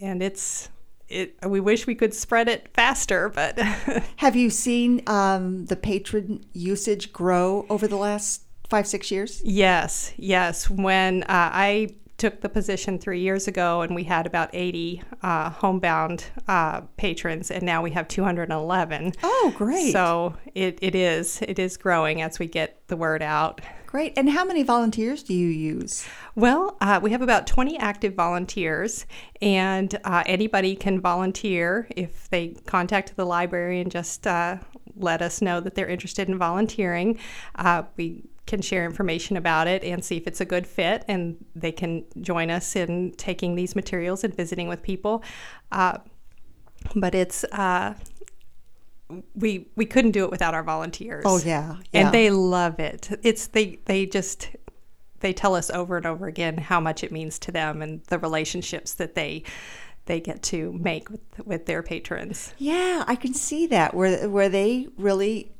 and 0.00 0.22
it's 0.22 0.68
it. 1.08 1.36
We 1.46 1.60
wish 1.60 1.86
we 1.86 1.94
could 1.94 2.14
spread 2.14 2.48
it 2.48 2.68
faster, 2.74 3.28
but 3.28 3.58
Have 4.16 4.36
you 4.36 4.50
seen 4.50 5.02
um, 5.06 5.66
the 5.66 5.76
patron 5.76 6.44
usage 6.52 7.12
grow 7.12 7.66
over 7.68 7.86
the 7.86 7.96
last 7.96 8.42
five, 8.68 8.86
six 8.86 9.10
years? 9.10 9.42
yes, 9.44 10.12
yes. 10.16 10.70
When 10.70 11.22
uh, 11.24 11.26
I 11.28 11.94
took 12.20 12.42
the 12.42 12.48
position 12.48 12.98
three 12.98 13.20
years 13.20 13.48
ago, 13.48 13.80
and 13.80 13.94
we 13.94 14.04
had 14.04 14.26
about 14.26 14.50
80 14.52 15.02
uh, 15.22 15.50
homebound 15.50 16.26
uh, 16.46 16.82
patrons, 16.96 17.50
and 17.50 17.62
now 17.62 17.82
we 17.82 17.90
have 17.92 18.06
211. 18.06 19.14
Oh, 19.22 19.54
great. 19.56 19.90
So 19.92 20.36
it, 20.54 20.78
it 20.82 20.94
is 20.94 21.42
it 21.42 21.58
is 21.58 21.76
growing 21.76 22.20
as 22.20 22.38
we 22.38 22.46
get 22.46 22.86
the 22.88 22.96
word 22.96 23.22
out. 23.22 23.62
Great. 23.86 24.12
And 24.16 24.30
how 24.30 24.44
many 24.44 24.62
volunteers 24.62 25.24
do 25.24 25.34
you 25.34 25.48
use? 25.48 26.06
Well, 26.36 26.76
uh, 26.80 27.00
we 27.02 27.10
have 27.10 27.22
about 27.22 27.48
20 27.48 27.76
active 27.78 28.14
volunteers, 28.14 29.06
and 29.42 29.98
uh, 30.04 30.22
anybody 30.26 30.76
can 30.76 31.00
volunteer 31.00 31.88
if 31.96 32.28
they 32.30 32.48
contact 32.66 33.16
the 33.16 33.24
library 33.24 33.80
and 33.80 33.90
just 33.90 34.26
uh, 34.26 34.58
let 34.94 35.22
us 35.22 35.42
know 35.42 35.58
that 35.60 35.74
they're 35.74 35.88
interested 35.88 36.28
in 36.28 36.38
volunteering. 36.38 37.18
Uh, 37.56 37.82
we 37.96 38.22
can 38.50 38.60
share 38.60 38.84
information 38.84 39.36
about 39.36 39.68
it 39.68 39.84
and 39.84 40.04
see 40.04 40.16
if 40.16 40.26
it's 40.26 40.40
a 40.40 40.44
good 40.44 40.66
fit, 40.66 41.04
and 41.06 41.36
they 41.54 41.70
can 41.70 42.04
join 42.20 42.50
us 42.50 42.74
in 42.74 43.12
taking 43.12 43.54
these 43.54 43.76
materials 43.76 44.24
and 44.24 44.34
visiting 44.34 44.66
with 44.66 44.82
people. 44.82 45.22
Uh, 45.70 45.98
but 46.96 47.14
it's 47.14 47.44
uh, 47.44 47.94
we 49.36 49.68
we 49.76 49.86
couldn't 49.86 50.10
do 50.10 50.24
it 50.24 50.30
without 50.30 50.52
our 50.52 50.64
volunteers. 50.64 51.22
Oh 51.24 51.38
yeah, 51.38 51.76
and 51.94 52.12
they 52.12 52.30
love 52.30 52.80
it. 52.80 53.08
It's 53.22 53.46
they 53.46 53.78
they 53.84 54.04
just 54.04 54.48
they 55.20 55.32
tell 55.32 55.54
us 55.54 55.70
over 55.70 55.96
and 55.96 56.04
over 56.04 56.26
again 56.26 56.58
how 56.58 56.80
much 56.80 57.04
it 57.04 57.12
means 57.12 57.38
to 57.38 57.52
them 57.52 57.82
and 57.82 58.02
the 58.06 58.18
relationships 58.18 58.94
that 58.94 59.14
they 59.14 59.44
they 60.06 60.20
get 60.20 60.42
to 60.42 60.72
make 60.72 61.08
with 61.08 61.20
with 61.44 61.66
their 61.66 61.84
patrons. 61.84 62.52
Yeah, 62.58 63.04
I 63.06 63.14
can 63.14 63.32
see 63.32 63.68
that 63.68 63.94
where 63.94 64.28
where 64.28 64.48
they 64.48 64.88
really 64.96 65.52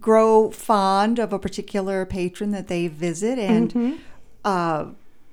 grow 0.00 0.50
fond 0.50 1.18
of 1.18 1.32
a 1.32 1.38
particular 1.38 2.04
patron 2.06 2.50
that 2.52 2.68
they 2.68 2.88
visit 2.88 3.38
and 3.38 4.00
uh, 4.44 4.86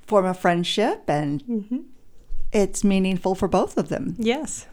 form 0.05 0.25
a 0.25 0.33
friendship, 0.33 1.03
and 1.07 1.85
it's 2.51 2.83
meaningful 2.83 3.35
for 3.35 3.47
both 3.47 3.77
of 3.77 3.89
them. 3.89 4.15
Yes. 4.17 4.67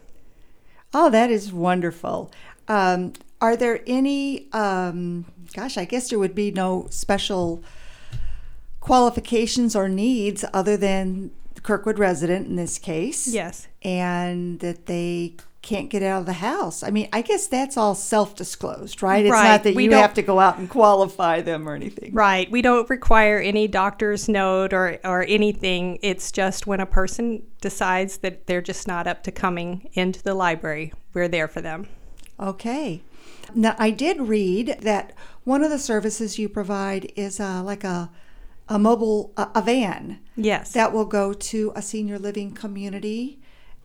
Oh, 0.93 1.09
that 1.09 1.31
is 1.31 1.51
wonderful. 1.53 2.31
Um, 2.67 3.13
are 3.39 3.55
there 3.55 3.81
any? 3.87 4.47
Um, 4.53 5.25
gosh, 5.53 5.77
I 5.77 5.85
guess 5.85 6.09
there 6.09 6.19
would 6.19 6.35
be 6.35 6.51
no 6.51 6.87
special 6.89 7.63
qualifications 8.79 9.75
or 9.75 9.87
needs 9.89 10.43
other 10.53 10.75
than 10.77 11.31
Kirkwood 11.63 11.99
resident 11.99 12.47
in 12.47 12.55
this 12.55 12.77
case. 12.77 13.27
Yes. 13.27 13.67
and 13.83 14.59
that 14.59 14.85
they 14.85 15.35
can't 15.61 15.89
get 15.89 16.01
out 16.01 16.21
of 16.21 16.25
the 16.25 16.33
house. 16.33 16.81
I 16.81 16.89
mean, 16.89 17.07
I 17.13 17.21
guess 17.21 17.45
that's 17.47 17.77
all 17.77 17.93
self-disclosed, 17.93 19.03
right? 19.03 19.23
It's 19.25 19.31
Right. 19.31 19.43
not 19.49 19.63
that 19.63 19.75
We 19.75 19.83
you 19.83 19.91
have 19.91 20.13
to 20.15 20.21
go 20.23 20.39
out 20.39 20.57
and 20.57 20.67
qualify 20.69 21.41
them 21.41 21.69
or 21.69 21.75
anything. 21.75 22.13
Right. 22.13 22.49
We 22.49 22.61
don't 22.63 22.89
require 22.89 23.37
any 23.37 23.67
doctor's 23.67 24.27
note 24.27 24.73
or, 24.73 24.97
or 25.03 25.23
anything. 25.27 25.99
It's 26.01 26.31
just 26.31 26.65
when 26.65 26.79
a 26.79 26.85
person 26.87 27.43
decides 27.61 28.17
that 28.19 28.47
they're 28.47 28.61
just 28.61 28.87
not 28.87 29.05
up 29.05 29.21
to 29.23 29.31
coming 29.31 29.87
into 29.93 30.23
the 30.23 30.33
library, 30.33 30.93
we're 31.13 31.27
there 31.27 31.47
for 31.47 31.61
them. 31.61 31.87
Okay. 32.39 33.03
Now, 33.53 33.75
I 33.77 33.91
did 33.91 34.19
read 34.19 34.77
that 34.81 35.13
one 35.43 35.63
of 35.63 35.69
the 35.69 35.77
services 35.79 36.39
you 36.39 36.49
provide 36.49 37.11
is 37.15 37.39
uh, 37.39 37.61
like 37.63 37.83
a 37.83 38.09
a 38.69 38.79
mobile 38.79 39.33
a, 39.35 39.49
a 39.55 39.61
van 39.61 40.19
Yes. 40.37 40.71
that 40.71 40.93
will 40.93 41.03
go 41.05 41.33
to 41.33 41.73
a 41.75 41.81
senior 41.81 42.17
living 42.17 42.51
community, 42.53 43.40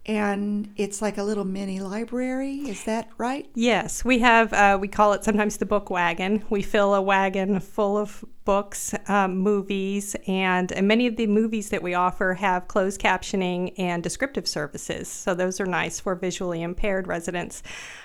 and 0.07 0.73
it's 0.77 1.03
like 1.03 1.19
a 1.19 1.23
little 1.23 1.45
mini 1.45 1.81
library. 1.81 2.55
Is 2.69 2.85
that 2.85 3.11
right? 3.19 3.49
Yes, 3.55 4.05
we 4.05 4.21
have, 4.21 4.53
uh, 4.53 4.79
we 4.81 4.87
call 4.87 5.13
it 5.13 5.25
sometimes 5.25 5.57
the 5.57 5.67
book 5.67 5.91
wagon. 5.91 6.45
We 6.49 6.63
fill 6.63 6.95
a 6.95 7.03
wagon 7.03 7.59
full 7.59 7.99
of 7.99 8.25
books, 8.45 8.95
um, 9.09 9.37
movies, 9.39 10.15
and, 10.29 10.71
and 10.71 10.87
many 10.87 11.09
of 11.09 11.17
the 11.17 11.27
movies 11.27 11.71
that 11.71 11.83
we 11.83 11.95
offer 11.95 12.35
have 12.35 12.69
closed 12.69 13.01
captioning 13.01 13.75
and 13.79 14.01
descriptive 14.01 14.47
services. 14.47 15.09
So 15.09 15.35
those 15.35 15.61
are 15.61 15.67
nice 15.67 15.99
for 15.99 16.15
visually 16.15 16.63
impaired 16.63 17.09
residents. 17.09 17.65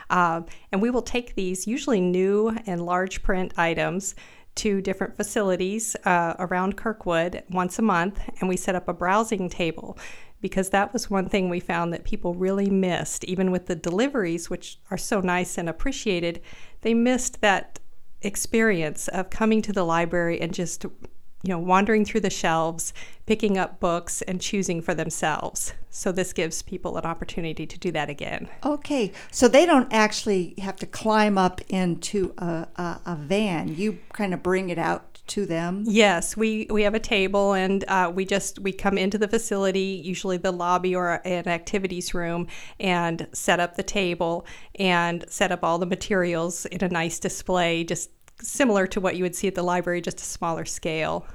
Uh, 0.10 0.41
and 0.72 0.81
we 0.81 0.89
will 0.89 1.03
take 1.03 1.36
these, 1.36 1.67
usually 1.67 2.01
new 2.01 2.58
and 2.65 2.84
large 2.84 3.22
print 3.22 3.53
items, 3.58 4.15
to 4.53 4.81
different 4.81 5.15
facilities 5.15 5.96
uh, 6.03 6.34
around 6.39 6.75
Kirkwood 6.75 7.41
once 7.50 7.79
a 7.79 7.81
month, 7.81 8.20
and 8.39 8.50
we 8.50 8.58
set 8.58 8.75
up 8.75 8.89
a 8.89 8.93
browsing 8.93 9.48
table 9.48 9.98
because 10.41 10.69
that 10.69 10.91
was 10.93 11.10
one 11.10 11.29
thing 11.29 11.50
we 11.50 11.60
found 11.60 11.93
that 11.93 12.03
people 12.03 12.33
really 12.33 12.69
missed, 12.69 13.24
even 13.25 13.51
with 13.51 13.67
the 13.67 13.75
deliveries, 13.75 14.50
which 14.50 14.79
are 14.89 14.98
so 14.98 15.21
nice 15.21 15.57
and 15.57 15.69
appreciated. 15.69 16.41
They 16.81 16.93
missed 16.93 17.41
that 17.41 17.79
experience 18.21 19.07
of 19.07 19.29
coming 19.29 19.62
to 19.62 19.74
the 19.74 19.83
library 19.83 20.39
and 20.39 20.53
just 20.53 20.83
you 20.83 21.50
know 21.50 21.57
wandering 21.57 22.05
through 22.05 22.21
the 22.21 22.29
shelves 22.29 22.93
picking 23.25 23.57
up 23.57 23.79
books 23.79 24.21
and 24.24 24.39
choosing 24.39 24.79
for 24.79 24.93
themselves 24.93 25.74
so 25.89 26.12
this 26.12 26.31
gives 26.31 26.62
people 26.62 26.98
an 26.98 27.03
opportunity 27.03 27.65
to 27.65 27.79
do 27.79 27.91
that 27.91 28.10
again 28.10 28.48
Okay, 28.63 29.12
so 29.31 29.48
they 29.48 29.65
don't 29.65 29.91
actually 29.91 30.53
have 30.60 30.75
to 30.77 30.86
climb 30.86 31.38
up 31.38 31.62
into 31.67 32.33
a, 32.38 32.67
a, 32.75 33.01
a 33.05 33.15
van. 33.15 33.75
You 33.75 34.00
kind 34.13 34.33
of 34.33 34.41
bring 34.43 34.69
it 34.69 34.77
out 34.77 35.11
to 35.32 35.46
them. 35.46 35.84
Yes, 35.88 36.36
we, 36.38 36.68
we 36.70 36.84
have 36.84 36.94
a 36.94 37.00
table 37.00 37.54
and 37.54 37.84
uh, 37.88 38.12
we 38.14 38.26
just 38.26 38.60
we 38.60 38.72
come 38.72 38.98
into 38.98 39.18
the 39.18 39.28
facility, 39.28 40.02
usually 40.04 40.38
the 40.38 40.52
lobby 40.52 40.96
or 40.96 41.22
an 41.26 41.48
activities 41.48 42.14
room, 42.14 42.48
and 42.80 43.28
set 43.34 43.60
up 43.60 43.76
the 43.76 43.84
table 43.84 44.46
and 44.76 45.26
set 45.30 45.52
up 45.52 45.64
all 45.64 45.78
the 45.78 45.86
materials 45.86 46.66
in 46.66 46.84
a 46.84 46.90
nice 46.90 47.20
display, 47.20 47.84
just 47.84 48.10
similar 48.42 48.88
to 48.88 49.00
what 49.00 49.16
you 49.16 49.24
would 49.24 49.36
see 49.36 49.48
at 49.48 49.56
the 49.56 49.64
library, 49.64 50.02
just 50.02 50.20
a 50.20 50.24
smaller 50.26 50.66
scale. 50.66 51.26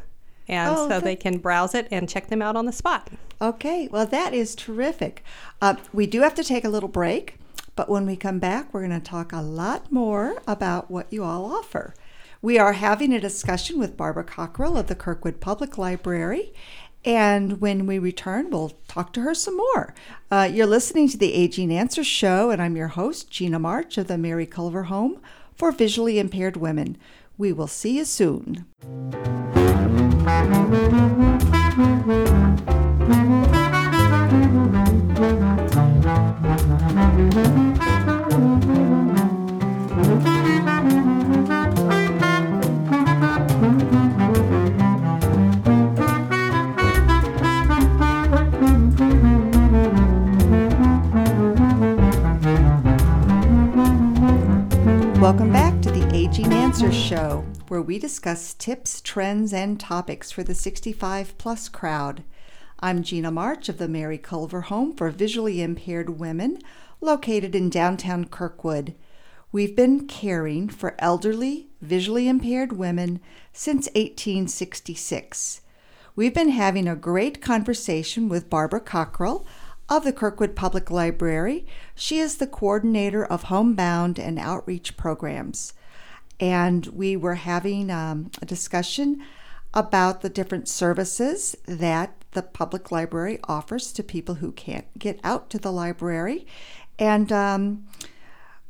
And 0.49 0.75
Oh, 0.77 0.89
so 0.89 1.01
they 1.01 1.17
can 1.17 1.39
browse 1.39 1.75
it 1.75 1.89
and 1.91 2.09
check 2.09 2.29
them 2.29 2.41
out 2.41 2.55
on 2.55 2.67
the 2.67 2.73
spot. 2.73 3.09
Okay, 3.41 3.89
well, 3.91 4.07
that 4.07 4.33
is 4.33 4.55
terrific. 4.55 5.25
Uh, 5.61 5.75
we 5.93 6.07
do 6.07 6.21
have 6.21 6.35
to 6.37 6.45
take 6.45 6.65
a 6.65 6.69
little 6.69 6.89
break, 6.89 7.39
but 7.75 7.89
when 7.89 8.07
we 8.07 8.17
come 8.17 8.39
back, 8.39 8.73
we're 8.73 8.87
going 8.87 9.01
to 9.01 9.05
talk 9.05 9.33
a 9.33 9.43
lot 9.43 9.91
more 9.91 10.41
about 10.47 10.91
what 10.91 11.13
you 11.13 11.25
all 11.25 11.47
offer. 11.47 11.95
We 12.43 12.59
are 12.59 12.75
having 12.75 13.13
a 13.13 13.21
discussion 13.21 13.79
with 13.79 13.97
Barbara 13.97 14.25
Cockrell 14.25 14.77
of 14.77 14.89
the 14.89 14.95
Kirkwood 14.95 15.41
Public 15.41 15.79
Library, 15.79 16.53
and 17.05 17.61
when 17.61 17.87
we 17.87 17.99
return, 17.99 18.51
we'll 18.51 18.73
talk 18.89 19.13
to 19.15 19.23
her 19.23 19.35
some 19.35 19.57
more. 19.57 19.95
Uh, 20.31 20.49
you're 20.53 20.67
listening 20.67 21.09
to 21.09 21.17
the 21.17 21.33
Aging 21.33 21.73
Answer 21.73 22.05
Show, 22.05 22.51
and 22.51 22.61
I'm 22.61 22.77
your 22.77 22.89
host, 22.89 23.31
Gina 23.31 23.59
March 23.59 23.97
of 23.97 24.07
the 24.07 24.19
Mary 24.19 24.45
Culver 24.45 24.85
Home 24.85 25.21
for 25.55 25.73
Visually 25.73 26.19
Impaired 26.19 26.59
Women. 26.59 26.99
We 27.39 27.53
will 27.53 27.69
see 27.69 27.97
you 27.97 28.05
soon. 28.05 28.67
Show, 57.17 57.47
where 57.69 57.81
we 57.81 57.99
discuss 57.99 58.53
tips, 58.53 59.01
trends, 59.01 59.55
and 59.55 59.81
topics 59.81 60.31
for 60.31 60.43
the 60.43 60.55
65 60.55 61.39
plus 61.39 61.67
crowd. 61.71 62.25
I'm 62.79 63.03
Gina 63.03 63.31
March 63.31 63.71
of 63.71 63.79
the 63.79 63.89
Mary 63.89 64.19
Culver 64.19 64.61
Home 64.63 64.95
for 64.95 65.09
Visually 65.09 65.63
Impaired 65.63 66.21
Women, 66.21 66.59
located 67.01 67.55
in 67.55 67.71
downtown 67.71 68.27
Kirkwood. 68.27 68.95
We've 69.51 69.75
been 69.75 70.07
caring 70.07 70.69
for 70.69 70.95
elderly, 70.99 71.71
visually 71.81 72.29
impaired 72.29 72.75
women 72.75 73.21
since 73.51 73.87
1866. 73.95 75.63
We've 76.15 76.35
been 76.35 76.51
having 76.51 76.87
a 76.87 76.95
great 76.95 77.41
conversation 77.41 78.29
with 78.29 78.51
Barbara 78.51 78.81
Cockrell 78.81 79.47
of 79.89 80.05
the 80.05 80.13
Kirkwood 80.13 80.55
Public 80.55 80.91
Library. 80.91 81.67
She 81.95 82.19
is 82.19 82.37
the 82.37 82.47
coordinator 82.47 83.25
of 83.25 83.45
homebound 83.45 84.19
and 84.19 84.39
outreach 84.39 84.99
programs. 84.99 85.73
And 86.39 86.87
we 86.87 87.17
were 87.17 87.37
having 87.37 87.91
um, 87.91 88.31
a 88.43 88.47
discussion 88.47 89.23
about 89.73 90.23
the 90.23 90.29
different 90.29 90.69
services 90.69 91.57
that 91.67 92.25
the 92.33 92.43
public 92.43 92.91
library 92.91 93.39
offers 93.45 93.93
to 93.93 94.03
people 94.03 94.37
who 94.37 94.53
can't 94.53 94.87
get 94.99 95.19
out 95.25 95.51
to 95.51 95.59
the 95.59 95.73
library. 95.73 96.47
And 96.99 97.33
um, 97.33 97.87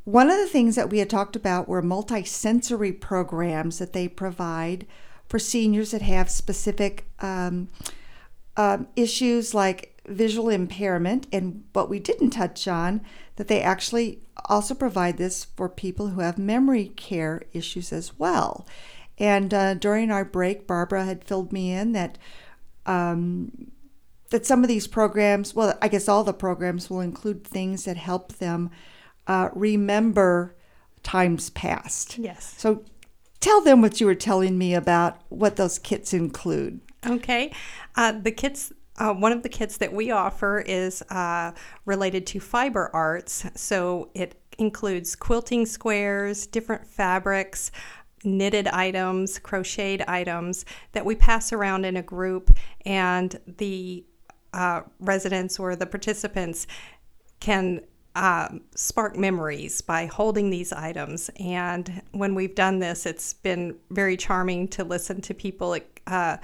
one 0.03 0.29
of 0.29 0.37
the 0.37 0.47
things 0.47 0.75
that 0.75 0.89
we 0.89 0.99
had 0.99 1.09
talked 1.09 1.35
about 1.35 1.67
were 1.67 1.81
multi-sensory 1.81 2.93
programs 2.93 3.79
that 3.79 3.93
they 3.93 4.07
provide 4.07 4.85
for 5.27 5.39
seniors 5.39 5.91
that 5.91 6.01
have 6.01 6.29
specific 6.29 7.05
um, 7.19 7.67
um, 8.55 8.87
issues 8.95 9.53
like 9.53 10.01
visual 10.07 10.49
impairment. 10.49 11.27
And 11.33 11.65
what 11.73 11.89
we 11.89 11.99
didn't 11.99 12.29
touch 12.29 12.67
on, 12.67 13.01
that 13.37 13.47
they 13.47 13.61
actually 13.61 14.19
also 14.45 14.75
provide 14.75 15.17
this 15.17 15.45
for 15.45 15.69
people 15.69 16.09
who 16.09 16.21
have 16.21 16.37
memory 16.37 16.89
care 16.95 17.43
issues 17.53 17.93
as 17.93 18.19
well. 18.19 18.67
And 19.17 19.53
uh, 19.53 19.73
during 19.73 20.11
our 20.11 20.25
break, 20.25 20.67
Barbara 20.67 21.05
had 21.05 21.23
filled 21.23 21.51
me 21.51 21.71
in 21.71 21.93
that 21.93 22.17
um, 22.85 23.71
that 24.29 24.45
some 24.45 24.63
of 24.63 24.67
these 24.67 24.87
programs, 24.87 25.55
well, 25.55 25.77
I 25.81 25.87
guess 25.87 26.07
all 26.07 26.23
the 26.23 26.33
programs 26.33 26.89
will 26.89 27.01
include 27.01 27.45
things 27.45 27.85
that 27.85 27.97
help 27.97 28.33
them 28.33 28.69
uh, 29.25 29.49
remember 29.53 30.55
times 31.03 31.49
past. 31.51 32.17
Yes. 32.17 32.53
So 32.57 32.83
tell 33.39 33.61
them 33.61 33.81
what 33.81 33.99
you 34.01 34.05
were 34.05 34.15
telling 34.15 34.57
me 34.57 34.73
about 34.73 35.21
what 35.29 35.55
those 35.55 35.79
kits 35.79 36.13
include. 36.13 36.81
Okay. 37.05 37.53
Uh, 37.95 38.11
the 38.11 38.31
kits, 38.31 38.73
uh, 38.97 39.13
one 39.13 39.31
of 39.31 39.43
the 39.43 39.49
kits 39.49 39.77
that 39.77 39.93
we 39.93 40.11
offer 40.11 40.59
is 40.59 41.01
uh, 41.03 41.51
related 41.85 42.25
to 42.27 42.39
fiber 42.39 42.89
arts. 42.93 43.45
So 43.55 44.09
it 44.13 44.39
includes 44.57 45.15
quilting 45.15 45.65
squares, 45.65 46.47
different 46.47 46.85
fabrics, 46.87 47.71
knitted 48.23 48.67
items, 48.67 49.39
crocheted 49.39 50.01
items 50.07 50.65
that 50.93 51.05
we 51.05 51.15
pass 51.15 51.53
around 51.53 51.85
in 51.85 51.97
a 51.97 52.01
group, 52.01 52.51
and 52.85 53.39
the 53.57 54.03
uh, 54.53 54.81
residents 54.99 55.59
or 55.59 55.75
the 55.75 55.85
participants 55.85 56.65
can 57.39 57.81
um, 58.17 58.61
spark 58.75 59.15
memories 59.15 59.81
by 59.81 60.07
holding 60.07 60.49
these 60.49 60.73
items. 60.73 61.29
And 61.39 62.01
when 62.11 62.33
we've 62.33 62.55
done 62.55 62.79
this, 62.79 63.05
it's 63.05 63.33
been 63.33 63.77
very 63.91 64.17
charming 64.17 64.67
to 64.69 64.83
listen 64.83 65.21
to 65.21 65.33
people 65.35 65.77
uh, 66.07 66.37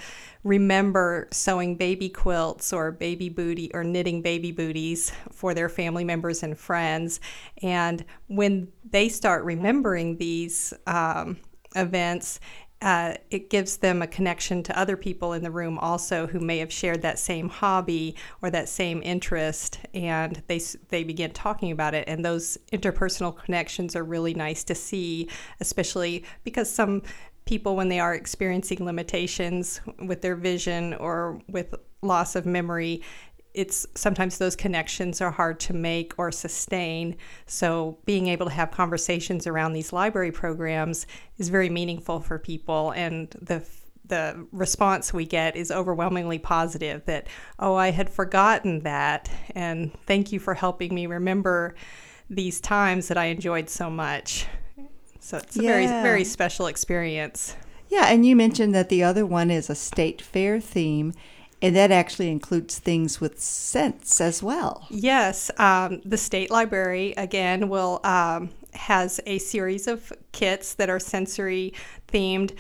remember 0.44 1.28
sewing 1.32 1.76
baby 1.76 2.10
quilts 2.10 2.74
or 2.74 2.92
baby 2.92 3.30
booty 3.30 3.72
or 3.74 3.84
knitting 3.84 4.22
baby 4.22 4.52
booties 4.52 5.12
for 5.32 5.54
their 5.54 5.70
family 5.70 6.04
members 6.04 6.44
and 6.44 6.58
friends. 6.58 7.20
And 7.64 8.06
when 8.28 8.68
they 8.88 9.10
start 9.10 9.44
remembering 9.44 10.18
these 10.18 10.74
um, 10.86 11.38
events, 11.76 12.40
uh, 12.84 13.16
it 13.32 13.50
gives 13.50 13.78
them 13.78 14.02
a 14.02 14.08
connection 14.08 14.62
to 14.62 14.78
other 14.78 14.98
people 14.98 15.32
in 15.32 15.42
the 15.42 15.50
room 15.50 15.80
also 15.80 16.28
who 16.28 16.40
may 16.40 16.58
have 16.58 16.72
shared 16.72 17.02
that 17.02 17.18
same 17.18 17.48
hobby 17.48 18.14
or 18.42 18.50
that 18.50 18.68
same 18.68 19.02
interest, 19.04 19.80
and 19.94 20.44
they 20.48 20.60
they 20.90 21.06
begin 21.06 21.32
talking 21.32 21.72
about 21.72 21.94
it. 21.94 22.04
And 22.08 22.26
those 22.26 22.58
interpersonal 22.74 23.38
connections 23.38 23.96
are 23.96 24.04
really 24.04 24.34
nice 24.34 24.66
to 24.66 24.76
see, 24.76 25.30
especially 25.62 26.26
because 26.44 26.70
some 26.70 27.04
people, 27.46 27.78
when 27.78 27.88
they 27.88 28.00
are 28.02 28.14
experiencing 28.14 28.84
limitations 28.84 29.80
with 30.06 30.22
their 30.22 30.36
vision 30.36 30.94
or 30.96 31.42
with 31.48 31.74
loss 32.02 32.36
of 32.36 32.46
memory, 32.46 33.02
it's 33.54 33.86
sometimes 33.96 34.38
those 34.38 34.56
connections 34.56 35.22
are 35.22 35.32
hard 35.32 35.60
to 35.62 35.74
make 35.74 36.14
or 36.18 36.32
sustain. 36.32 37.16
So, 37.46 37.98
being 38.06 38.28
able 38.28 38.48
to 38.48 38.52
have 38.52 38.72
conversations 38.72 39.46
around 39.48 39.74
these 39.74 39.94
library 39.94 40.32
programs 40.32 41.06
is 41.38 41.50
very 41.50 41.70
meaningful 41.70 42.20
for 42.20 42.40
people, 42.40 42.92
and 42.92 43.30
the 43.42 43.66
the 44.06 44.46
response 44.52 45.14
we 45.14 45.26
get 45.26 45.56
is 45.56 45.72
overwhelmingly 45.72 46.38
positive 46.38 47.06
that, 47.06 47.28
oh, 47.58 47.76
I 47.76 47.92
had 47.92 48.10
forgotten 48.10 48.82
that, 48.82 49.30
and 49.56 49.94
thank 50.06 50.32
you 50.32 50.40
for 50.40 50.54
helping 50.54 50.94
me 50.94 51.08
remember 51.08 51.76
these 52.30 52.60
times 52.60 53.08
that 53.08 53.18
I 53.18 53.26
enjoyed 53.26 53.70
so 53.70 53.90
much. 53.90 54.46
So 55.20 55.38
it's 55.38 55.58
a 55.58 55.64
yeah. 55.64 55.70
very, 55.70 55.88
very 55.88 56.24
special 56.26 56.68
experience. 56.68 57.56
Yeah, 57.88 58.08
and 58.08 58.26
you 58.26 58.36
mentioned 58.36 58.76
that 58.76 58.90
the 58.90 59.04
other 59.04 59.26
one 59.26 59.50
is 59.50 59.70
a 59.70 59.76
state 59.76 60.22
fair 60.22 60.60
theme. 60.60 61.14
And 61.64 61.78
that 61.78 61.92
actually 61.92 62.30
includes 62.30 62.78
things 62.78 63.22
with 63.22 63.42
scents 63.42 64.20
as 64.20 64.44
well. 64.44 64.86
Yes, 64.90 65.50
um, 65.58 66.02
the 66.04 66.18
state 66.18 66.52
library 66.52 67.14
again 67.16 67.70
will 67.70 68.02
um, 68.04 68.50
has 68.74 69.22
a 69.26 69.38
series 69.38 69.88
of 69.88 70.12
kits 70.34 70.74
that 70.74 70.90
are 70.90 71.00
sensory 71.00 71.74
themed. 72.10 72.54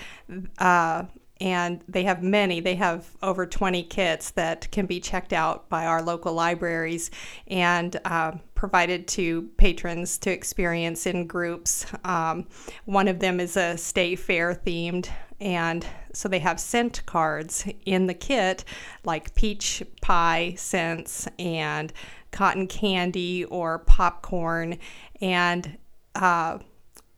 Uh, 0.57 1.03
and 1.43 1.83
they 1.89 2.03
have 2.03 2.23
many. 2.23 2.61
They 2.61 2.75
have 2.75 3.05
over 3.21 3.45
20 3.45 3.83
kits 3.83 4.31
that 4.31 4.71
can 4.71 4.85
be 4.85 5.01
checked 5.01 5.33
out 5.33 5.67
by 5.67 5.85
our 5.85 6.01
local 6.01 6.33
libraries 6.33 7.11
and 7.47 7.99
uh, 8.05 8.31
provided 8.55 9.09
to 9.09 9.49
patrons 9.57 10.17
to 10.19 10.31
experience 10.31 11.05
in 11.05 11.27
groups. 11.27 11.85
Um, 12.05 12.47
one 12.85 13.09
of 13.09 13.19
them 13.19 13.41
is 13.41 13.57
a 13.57 13.77
state 13.77 14.19
fair 14.19 14.55
themed, 14.55 15.09
and 15.41 15.85
so 16.13 16.29
they 16.29 16.39
have 16.39 16.61
scent 16.61 17.05
cards 17.05 17.67
in 17.85 18.07
the 18.07 18.13
kit, 18.13 18.63
like 19.03 19.35
peach 19.35 19.83
pie 20.01 20.53
scents 20.57 21.27
and 21.37 21.91
cotton 22.31 22.67
candy 22.67 23.43
or 23.43 23.79
popcorn, 23.79 24.77
and 25.19 25.77
uh, 26.15 26.59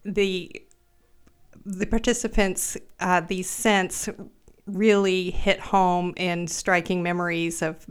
the 0.04 0.65
the 1.66 1.86
participants, 1.86 2.78
uh, 3.00 3.22
these 3.22 3.50
scents 3.50 4.08
really 4.68 5.32
hit 5.32 5.60
home 5.60 6.14
in 6.16 6.48
striking 6.48 7.02
memories 7.04 7.62
of 7.62 7.86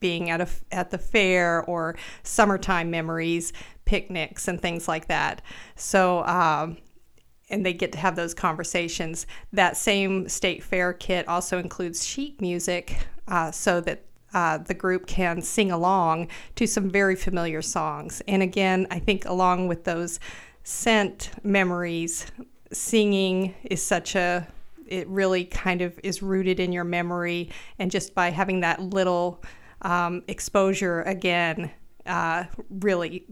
being 0.00 0.30
at 0.30 0.40
a 0.40 0.48
at 0.70 0.90
the 0.90 0.98
fair 0.98 1.64
or 1.64 1.96
summertime 2.22 2.90
memories, 2.90 3.52
picnics 3.84 4.46
and 4.46 4.60
things 4.62 4.86
like 4.86 5.08
that. 5.08 5.42
So, 5.74 6.24
um, 6.24 6.78
and 7.50 7.66
they 7.66 7.72
get 7.72 7.92
to 7.92 7.98
have 7.98 8.14
those 8.14 8.34
conversations. 8.34 9.26
That 9.52 9.76
same 9.76 10.28
state 10.28 10.62
fair 10.62 10.92
kit 10.92 11.26
also 11.26 11.58
includes 11.58 12.06
sheet 12.06 12.40
music, 12.40 12.96
uh, 13.26 13.50
so 13.50 13.80
that 13.80 14.04
uh, 14.34 14.58
the 14.58 14.74
group 14.74 15.06
can 15.06 15.42
sing 15.42 15.72
along 15.72 16.28
to 16.54 16.66
some 16.66 16.90
very 16.90 17.16
familiar 17.16 17.62
songs. 17.62 18.22
And 18.28 18.42
again, 18.42 18.86
I 18.90 18.98
think 18.98 19.24
along 19.24 19.68
with 19.68 19.84
those 19.84 20.20
scent 20.62 21.30
memories, 21.42 22.26
singing 22.72 23.54
is 23.64 23.82
such 23.82 24.14
a 24.14 24.46
it 24.86 25.06
really 25.08 25.44
kind 25.44 25.82
of 25.82 25.98
is 26.02 26.22
rooted 26.22 26.58
in 26.58 26.72
your 26.72 26.84
memory 26.84 27.50
and 27.78 27.90
just 27.90 28.14
by 28.14 28.30
having 28.30 28.60
that 28.60 28.80
little 28.80 29.42
um, 29.82 30.22
exposure 30.28 31.02
again 31.02 31.70
uh, 32.06 32.44
really 32.70 33.26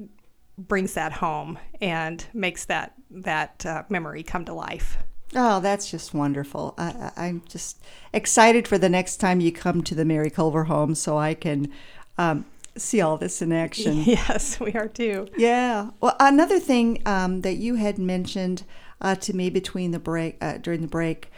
brings 0.58 0.94
that 0.94 1.12
home 1.12 1.58
and 1.80 2.26
makes 2.34 2.66
that 2.66 2.94
that 3.10 3.64
uh, 3.66 3.82
memory 3.88 4.22
come 4.22 4.44
to 4.44 4.52
life 4.52 4.98
Oh, 5.34 5.60
that's 5.60 5.90
just 5.90 6.14
wonderful. 6.14 6.74
I, 6.78 7.10
am 7.16 7.42
just 7.48 7.82
excited 8.12 8.68
for 8.68 8.78
the 8.78 8.88
next 8.88 9.16
time 9.16 9.40
you 9.40 9.50
come 9.50 9.82
to 9.82 9.94
the 9.94 10.04
Mary 10.04 10.30
Culver 10.30 10.64
home 10.64 10.94
so 10.94 11.18
I 11.18 11.34
can 11.34 11.72
um, 12.16 12.46
see 12.76 13.00
all 13.00 13.16
this 13.16 13.42
in 13.42 13.52
action. 13.52 13.96
Yes, 14.04 14.60
we 14.60 14.72
are 14.74 14.88
too. 14.88 15.28
Yeah. 15.36 15.90
Well, 16.00 16.16
another 16.20 16.60
thing 16.60 17.02
um, 17.06 17.40
that 17.40 17.56
you 17.56 17.74
had 17.74 17.98
mentioned 17.98 18.62
uh, 19.00 19.14
to 19.16 19.34
me 19.34 19.50
between 19.50 19.90
the 19.90 19.98
break 19.98 20.36
uh, 20.40 20.58
during 20.58 20.80
the 20.80 20.88
break 20.88 21.30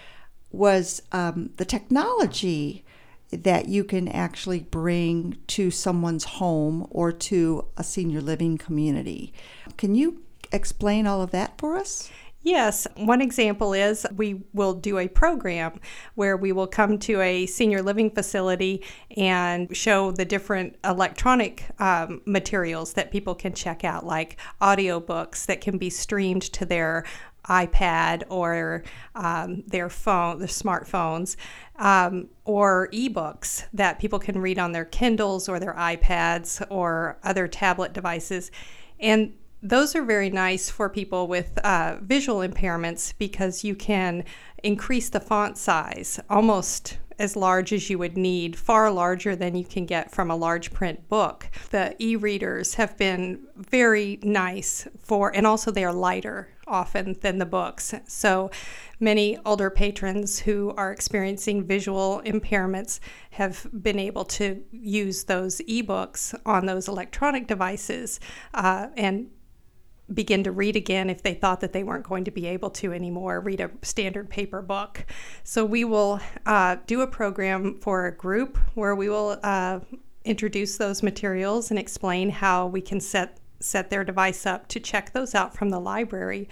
was 0.50 1.02
um, 1.12 1.50
the 1.56 1.64
technology 1.64 2.84
that 3.30 3.68
you 3.68 3.84
can 3.84 4.08
actually 4.08 4.60
bring 4.60 5.36
to 5.46 5.70
someone's 5.70 6.24
home 6.24 6.86
or 6.90 7.12
to 7.12 7.66
a 7.76 7.84
senior 7.84 8.20
living 8.20 8.56
community. 8.56 9.32
Can 9.76 9.94
you 9.94 10.22
explain 10.50 11.06
all 11.06 11.20
of 11.20 11.30
that 11.32 11.58
for 11.58 11.76
us? 11.76 12.10
Yes, 12.42 12.86
one 12.94 13.20
example 13.20 13.74
is 13.74 14.06
we 14.16 14.44
will 14.54 14.72
do 14.72 14.98
a 14.98 15.08
program 15.08 15.80
where 16.14 16.36
we 16.36 16.52
will 16.52 16.68
come 16.68 16.96
to 17.00 17.20
a 17.20 17.46
senior 17.46 17.82
living 17.82 18.10
facility 18.10 18.84
and 19.16 19.76
show 19.76 20.12
the 20.12 20.24
different 20.24 20.76
electronic 20.84 21.66
um, 21.80 22.22
materials 22.26 22.92
that 22.92 23.10
people 23.10 23.34
can 23.34 23.52
check 23.52 23.84
out, 23.84 24.06
like 24.06 24.38
audiobooks 24.62 25.46
that 25.46 25.60
can 25.60 25.78
be 25.78 25.90
streamed 25.90 26.42
to 26.42 26.64
their 26.64 27.04
iPad 27.46 28.24
or 28.28 28.82
um, 29.14 29.62
their 29.66 29.88
phone, 29.88 30.38
their 30.38 30.48
smartphones, 30.48 31.36
um, 31.76 32.28
or 32.44 32.88
ebooks 32.92 33.64
that 33.72 33.98
people 33.98 34.18
can 34.18 34.40
read 34.40 34.58
on 34.58 34.72
their 34.72 34.84
Kindles 34.84 35.48
or 35.48 35.58
their 35.58 35.74
iPads 35.74 36.64
or 36.70 37.18
other 37.22 37.48
tablet 37.48 37.92
devices. 37.92 38.50
And 39.00 39.34
those 39.62 39.96
are 39.96 40.02
very 40.02 40.30
nice 40.30 40.70
for 40.70 40.88
people 40.88 41.26
with 41.26 41.58
uh, 41.58 41.96
visual 42.00 42.46
impairments 42.46 43.12
because 43.18 43.64
you 43.64 43.74
can 43.74 44.24
increase 44.62 45.08
the 45.08 45.20
font 45.20 45.58
size 45.58 46.20
almost 46.30 46.98
as 47.18 47.36
large 47.36 47.72
as 47.72 47.90
you 47.90 47.98
would 47.98 48.16
need, 48.16 48.56
far 48.56 48.90
larger 48.90 49.34
than 49.34 49.54
you 49.54 49.64
can 49.64 49.86
get 49.86 50.10
from 50.10 50.30
a 50.30 50.36
large 50.36 50.72
print 50.72 51.08
book. 51.08 51.50
The 51.70 51.94
e 51.98 52.16
readers 52.16 52.74
have 52.74 52.96
been 52.96 53.40
very 53.56 54.18
nice 54.22 54.86
for, 55.02 55.34
and 55.34 55.46
also 55.46 55.70
they 55.70 55.84
are 55.84 55.92
lighter 55.92 56.48
often 56.66 57.16
than 57.20 57.38
the 57.38 57.46
books. 57.46 57.94
So 58.06 58.50
many 59.00 59.38
older 59.44 59.70
patrons 59.70 60.40
who 60.40 60.74
are 60.76 60.92
experiencing 60.92 61.64
visual 61.64 62.22
impairments 62.24 63.00
have 63.30 63.66
been 63.82 63.98
able 63.98 64.24
to 64.26 64.62
use 64.70 65.24
those 65.24 65.60
ebooks 65.62 66.38
on 66.44 66.66
those 66.66 66.88
electronic 66.88 67.46
devices 67.46 68.20
uh, 68.54 68.88
and 68.96 69.28
begin 70.12 70.42
to 70.44 70.52
read 70.52 70.76
again 70.76 71.10
if 71.10 71.22
they 71.22 71.34
thought 71.34 71.60
that 71.60 71.72
they 71.72 71.82
weren't 71.82 72.04
going 72.04 72.24
to 72.24 72.30
be 72.30 72.46
able 72.46 72.70
to 72.70 72.92
anymore 72.92 73.40
read 73.40 73.60
a 73.60 73.70
standard 73.82 74.30
paper 74.30 74.62
book. 74.62 75.04
So 75.44 75.64
we 75.64 75.84
will 75.84 76.20
uh, 76.46 76.76
do 76.86 77.02
a 77.02 77.06
program 77.06 77.78
for 77.80 78.06
a 78.06 78.16
group 78.16 78.58
where 78.74 78.94
we 78.94 79.08
will 79.08 79.38
uh, 79.42 79.80
introduce 80.24 80.76
those 80.76 81.02
materials 81.02 81.70
and 81.70 81.78
explain 81.78 82.30
how 82.30 82.66
we 82.66 82.80
can 82.80 83.00
set 83.00 83.38
set 83.60 83.90
their 83.90 84.04
device 84.04 84.46
up 84.46 84.68
to 84.68 84.78
check 84.78 85.12
those 85.12 85.34
out 85.34 85.52
from 85.52 85.70
the 85.70 85.80
library. 85.80 86.48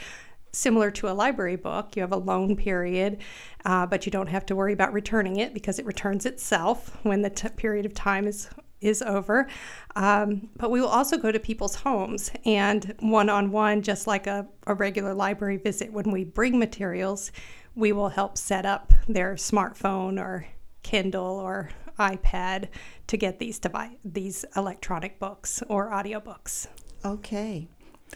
Similar 0.53 0.91
to 0.93 1.09
a 1.09 1.15
library 1.15 1.55
book, 1.55 1.95
you 1.95 2.03
have 2.03 2.13
a 2.13 2.17
loan 2.17 2.57
period, 2.57 3.19
uh, 3.65 3.87
but 3.87 4.07
you 4.07 4.11
don't 4.11 4.27
have 4.27 4.45
to 4.47 4.57
worry 4.57 4.73
about 4.73 4.93
returning 4.93 5.37
it 5.37 5.55
because 5.55 5.79
it 5.79 5.87
returns 5.87 6.27
itself 6.27 6.99
when 7.05 7.23
the 7.23 7.31
t- 7.31 7.49
period 7.51 7.87
of 7.87 7.95
time 7.95 8.27
is 8.27 8.49
is 8.87 9.03
over. 9.03 9.49
Um, 9.95 10.49
but 10.57 10.71
we 10.71 10.81
will 10.81 10.89
also 10.89 11.17
go 11.17 11.33
to 11.33 11.41
people's 11.41 11.77
homes 11.77 12.31
and 12.45 12.95
one 13.01 13.29
on 13.29 13.51
one, 13.51 13.83
just 13.83 14.07
like 14.07 14.27
a, 14.27 14.47
a 14.67 14.75
regular 14.75 15.15
library 15.15 15.57
visit, 15.57 15.93
when 15.93 16.11
we 16.11 16.25
bring 16.25 16.59
materials, 16.59 17.33
we 17.75 17.93
will 17.93 18.09
help 18.09 18.39
set 18.39 18.65
up 18.65 18.93
their 19.09 19.35
smartphone 19.35 20.19
or 20.21 20.47
Kindle 20.83 21.25
or 21.25 21.71
iPad 21.99 22.69
to 23.07 23.17
get 23.17 23.39
these 23.39 23.59
device, 23.59 23.97
these 24.05 24.45
electronic 24.55 25.19
books 25.19 25.63
or 25.69 25.91
audiobooks. 25.91 26.67
Okay. 27.05 27.69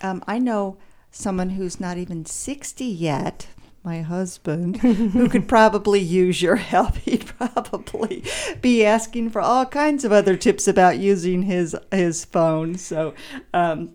Um, 0.02 0.22
I 0.26 0.38
know 0.38 0.78
someone 1.10 1.50
who's 1.50 1.80
not 1.80 1.98
even 1.98 2.24
60 2.24 2.84
yet 2.84 3.48
my 3.82 4.02
husband, 4.02 4.76
who 4.78 5.28
could 5.28 5.48
probably 5.48 6.00
use 6.00 6.42
your 6.42 6.56
help. 6.56 6.96
He'd 6.98 7.26
probably 7.26 8.24
be 8.60 8.84
asking 8.84 9.30
for 9.30 9.40
all 9.40 9.66
kinds 9.66 10.04
of 10.04 10.12
other 10.12 10.36
tips 10.36 10.68
about 10.68 10.98
using 10.98 11.42
his 11.42 11.74
his 11.90 12.24
phone. 12.24 12.76
So, 12.76 13.14
um, 13.54 13.92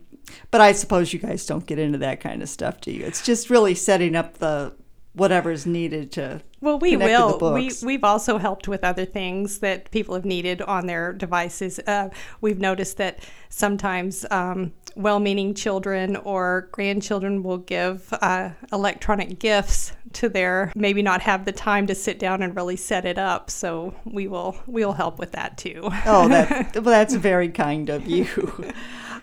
But 0.51 0.61
I 0.61 0.71
suppose 0.71 1.13
you 1.13 1.19
guys 1.19 1.45
don't 1.45 1.65
get 1.65 1.79
into 1.79 1.99
that 1.99 2.19
kind 2.19 2.41
of 2.41 2.49
stuff, 2.49 2.81
do 2.81 2.91
you? 2.91 3.05
It's 3.05 3.23
just 3.23 3.49
really 3.49 3.75
setting 3.75 4.15
up 4.15 4.39
the 4.39 4.73
whatever's 5.13 5.65
needed 5.65 6.11
to 6.11 6.41
well 6.59 6.77
we 6.77 6.97
will 6.97 7.53
we, 7.53 7.71
we've 7.83 8.03
also 8.03 8.37
helped 8.37 8.67
with 8.67 8.83
other 8.83 9.05
things 9.05 9.59
that 9.59 9.89
people 9.91 10.13
have 10.13 10.25
needed 10.25 10.61
on 10.63 10.87
their 10.87 11.13
devices 11.13 11.79
uh, 11.87 12.09
we've 12.41 12.59
noticed 12.59 12.97
that 12.97 13.19
sometimes 13.47 14.25
um, 14.29 14.73
well-meaning 14.95 15.53
children 15.53 16.15
or 16.17 16.69
grandchildren 16.71 17.43
will 17.43 17.57
give 17.57 18.13
uh, 18.21 18.49
electronic 18.71 19.39
gifts 19.39 19.91
to 20.13 20.29
their 20.29 20.71
maybe 20.75 21.01
not 21.01 21.21
have 21.21 21.43
the 21.45 21.51
time 21.51 21.85
to 21.87 21.93
sit 21.93 22.17
down 22.19 22.41
and 22.41 22.55
really 22.55 22.77
set 22.77 23.05
it 23.05 23.17
up 23.17 23.49
so 23.49 23.93
we 24.05 24.27
will 24.27 24.57
we'll 24.65 24.93
help 24.93 25.19
with 25.19 25.33
that 25.33 25.57
too 25.57 25.81
Oh, 26.05 26.27
that, 26.29 26.73
well, 26.75 26.83
that's 26.83 27.13
very 27.15 27.49
kind 27.49 27.89
of 27.89 28.07
you. 28.07 28.27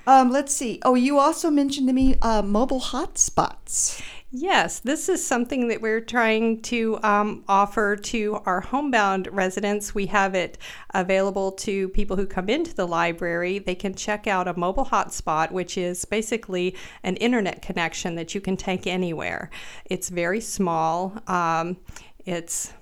Um, 0.05 0.31
let's 0.33 0.53
see. 0.53 0.81
Oh, 0.85 0.97
you 0.97 1.21
also 1.21 1.49
mentioned 1.49 1.87
to 1.87 1.93
me 1.93 2.17
uh, 2.23 2.43
mobile 2.43 2.81
hotspots. 2.81 4.03
Yes, 4.35 4.81
this 4.81 5.11
is 5.11 5.23
something 5.23 5.68
that 5.68 5.83
we're 5.83 6.01
trying 6.01 6.62
to 6.62 6.99
um, 7.03 7.45
offer 7.49 7.97
to 7.97 8.40
our 8.47 8.62
homebound 8.62 9.29
residents. 9.31 9.95
We 9.95 10.07
have 10.07 10.35
it 10.35 10.57
available 10.95 11.53
to 11.53 11.90
people 11.90 12.16
who 12.16 12.27
come 12.27 12.49
into 12.49 12.75
the 12.75 12.87
library. 12.87 13.59
They 13.59 13.75
can 13.75 13.95
check 13.95 14.27
out 14.27 14.49
a 14.49 14.59
mobile 14.59 14.87
hotspot, 14.87 15.51
which 15.51 15.77
is 15.77 16.07
basically 16.07 16.75
an 17.03 17.16
internet 17.16 17.61
connection 17.61 18.14
that 18.14 18.35
you 18.35 18.40
can 18.40 18.57
take 18.57 18.87
anywhere. 18.87 19.51
It's 19.85 20.09
very 20.09 20.40
small. 20.40 21.12
Um, 21.27 21.77
it's 22.25 22.73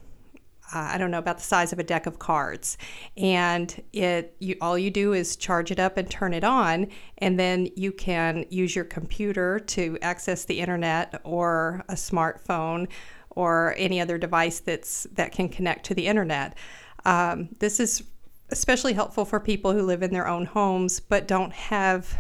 uh, 0.73 0.91
I 0.93 0.99
don't 0.99 1.11
know 1.11 1.19
about 1.19 1.39
the 1.39 1.45
size 1.45 1.73
of 1.73 1.79
a 1.79 1.85
deck 1.85 2.07
of 2.07 2.19
cards, 2.19 2.79
and 3.17 3.83
it 3.93 4.37
you 4.39 4.57
all 4.61 4.79
you 4.79 4.91
do 4.91 5.13
is 5.13 5.37
charge 5.37 5.71
it 5.71 5.79
up 5.79 5.97
and 5.97 6.09
turn 6.11 6.33
it 6.33 6.45
on, 6.45 6.89
and 7.19 7.39
then 7.39 7.69
you 7.77 7.93
can 7.93 8.45
use 8.51 8.75
your 8.75 8.85
computer 8.85 9.59
to 9.59 9.99
access 10.03 10.45
the 10.45 10.61
internet 10.61 11.21
or 11.25 11.85
a 11.89 11.95
smartphone 11.95 12.89
or 13.31 13.75
any 13.77 14.01
other 14.01 14.19
device 14.19 14.61
that's 14.61 15.07
that 15.13 15.33
can 15.33 15.49
connect 15.49 15.87
to 15.87 15.95
the 15.95 16.07
internet. 16.07 16.57
Um, 17.05 17.49
this 17.59 17.81
is 17.81 18.03
especially 18.51 18.93
helpful 18.93 19.25
for 19.25 19.41
people 19.41 19.73
who 19.73 19.83
live 19.83 20.03
in 20.03 20.13
their 20.13 20.27
own 20.27 20.45
homes 20.45 21.01
but 21.01 21.29
don't 21.29 21.53
have 21.53 22.19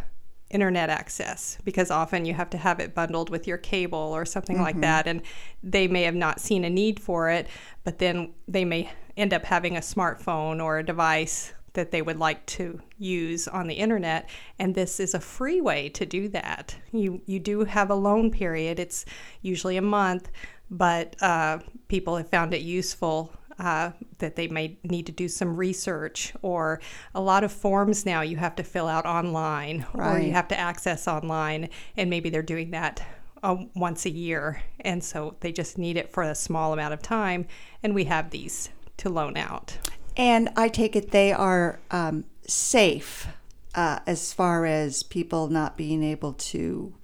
internet 0.50 0.90
access 0.90 1.58
because 1.64 1.90
often 1.90 2.24
you 2.24 2.34
have 2.34 2.50
to 2.50 2.58
have 2.58 2.80
it 2.80 2.94
bundled 2.94 3.30
with 3.30 3.46
your 3.46 3.58
cable 3.58 3.98
or 3.98 4.24
something 4.24 4.60
like 4.60 4.80
that 4.80 5.06
and 5.06 5.22
they 5.62 5.86
may 5.86 6.02
have 6.02 6.14
not 6.14 6.40
seen 6.40 6.64
a 6.64 6.70
need 6.70 6.98
for 6.98 7.30
it 7.30 7.46
but 7.84 7.98
then 7.98 8.32
they 8.48 8.64
may 8.64 8.90
end 9.16 9.32
up 9.32 9.44
having 9.44 9.76
a 9.76 9.80
smartphone 9.80 10.62
or 10.62 10.78
a 10.78 10.84
device 10.84 11.52
that 11.74 11.92
they 11.92 12.02
would 12.02 12.18
like 12.18 12.44
to 12.46 12.80
use 12.98 13.46
on 13.46 13.68
the 13.68 13.74
internet 13.74 14.28
and 14.58 14.74
this 14.74 14.98
is 14.98 15.14
a 15.14 15.20
free 15.20 15.60
way 15.60 15.88
to 15.88 16.04
do 16.04 16.28
that. 16.28 16.74
You 16.90 17.22
you 17.26 17.38
do 17.38 17.64
have 17.64 17.90
a 17.90 17.94
loan 17.94 18.32
period. 18.32 18.80
It's 18.80 19.04
usually 19.40 19.76
a 19.76 19.82
month 19.82 20.30
but 20.70 21.20
uh, 21.20 21.58
people 21.88 22.16
have 22.16 22.28
found 22.28 22.54
it 22.54 22.60
useful 22.60 23.32
uh, 23.60 23.92
that 24.18 24.36
they 24.36 24.48
may 24.48 24.78
need 24.82 25.06
to 25.06 25.12
do 25.12 25.28
some 25.28 25.54
research 25.54 26.32
or 26.42 26.80
a 27.14 27.20
lot 27.20 27.44
of 27.44 27.52
forms 27.52 28.06
now 28.06 28.22
you 28.22 28.36
have 28.36 28.56
to 28.56 28.62
fill 28.62 28.88
out 28.88 29.04
online 29.04 29.86
or 29.94 30.18
you 30.18 30.32
have 30.32 30.48
to 30.48 30.58
access 30.58 31.06
online 31.06 31.68
and 31.96 32.08
maybe 32.08 32.30
they're 32.30 32.42
doing 32.42 32.70
that 32.70 33.02
uh, 33.42 33.56
once 33.74 34.06
a 34.06 34.10
year. 34.10 34.62
And 34.80 35.02
so 35.04 35.36
they 35.40 35.52
just 35.52 35.78
need 35.78 35.96
it 35.96 36.10
for 36.10 36.22
a 36.22 36.34
small 36.34 36.72
amount 36.72 36.94
of 36.94 37.02
time 37.02 37.46
and 37.82 37.94
we 37.94 38.04
have 38.04 38.30
these 38.30 38.70
to 38.98 39.08
loan 39.08 39.36
out. 39.36 39.78
And 40.16 40.50
I 40.56 40.68
take 40.68 40.96
it 40.96 41.10
they 41.10 41.32
are 41.32 41.80
um, 41.90 42.24
safe 42.46 43.28
uh, 43.74 44.00
as 44.06 44.32
far 44.32 44.66
as 44.66 45.02
people 45.02 45.48
not 45.48 45.76
being 45.76 46.02
able 46.02 46.32
to 46.32 46.94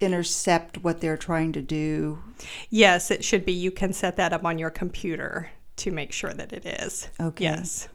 intercept 0.00 0.78
what 0.78 1.00
they're 1.00 1.16
trying 1.16 1.52
to 1.52 1.60
do. 1.62 2.22
yes 2.70 3.10
it 3.10 3.24
should 3.24 3.44
be. 3.44 3.52
You 3.52 3.70
can 3.70 3.92
set 3.92 4.16
that 4.16 4.32
up 4.32 4.44
on 4.44 4.58
your 4.58 4.70
computer 4.70 5.50
to 5.78 5.90
make 5.90 6.12
sure 6.12 6.32
that 6.32 6.52
it 6.52 6.66
is 6.66 7.08
Okay. 7.20 7.44
yes 7.44 7.88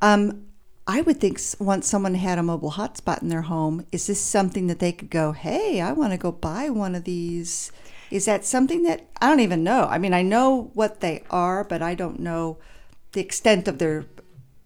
Um, 0.00 0.46
I 0.86 1.02
would 1.02 1.20
think 1.20 1.38
once 1.58 1.86
someone 1.86 2.14
had 2.14 2.38
a 2.38 2.42
mobile 2.42 2.72
hotspot 2.72 3.20
in 3.20 3.28
their 3.28 3.42
home, 3.42 3.84
is 3.92 4.06
this 4.06 4.20
something 4.20 4.68
that 4.68 4.78
they 4.78 4.92
could 4.92 5.10
go, 5.10 5.32
hey, 5.32 5.80
I 5.82 5.92
want 5.92 6.12
to 6.12 6.18
go 6.18 6.32
buy 6.32 6.70
one 6.70 6.94
of 6.94 7.04
these? 7.04 7.72
Is 8.10 8.24
that 8.24 8.46
something 8.46 8.84
that 8.84 9.06
I 9.20 9.28
don't 9.28 9.40
even 9.40 9.62
know? 9.62 9.84
I 9.84 9.98
mean, 9.98 10.14
I 10.14 10.22
know 10.22 10.70
what 10.72 11.00
they 11.00 11.24
are, 11.30 11.62
but 11.62 11.82
I 11.82 11.94
don't 11.94 12.20
know 12.20 12.56
the 13.12 13.20
extent 13.20 13.68
of 13.68 13.78
their 13.78 14.06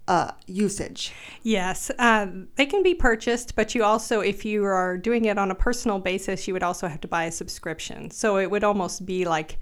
uh, 0.07 0.31
usage. 0.47 1.13
Yes, 1.43 1.91
um, 1.99 2.49
they 2.55 2.67
can 2.67 2.83
be 2.85 2.95
purchased, 2.95 3.57
but 3.57 3.75
you 3.75 3.83
also, 3.83 4.21
if 4.21 4.45
you 4.45 4.65
are 4.65 4.97
doing 4.97 5.25
it 5.25 5.39
on 5.39 5.51
a 5.51 5.55
personal 5.57 5.99
basis, 5.99 6.47
you 6.47 6.55
would 6.55 6.63
also 6.63 6.87
have 6.87 7.01
to 7.01 7.09
buy 7.09 7.25
a 7.25 7.33
subscription. 7.33 8.11
So 8.11 8.39
it 8.39 8.49
would 8.51 8.63
almost 8.63 9.07
be 9.07 9.25
like 9.25 9.59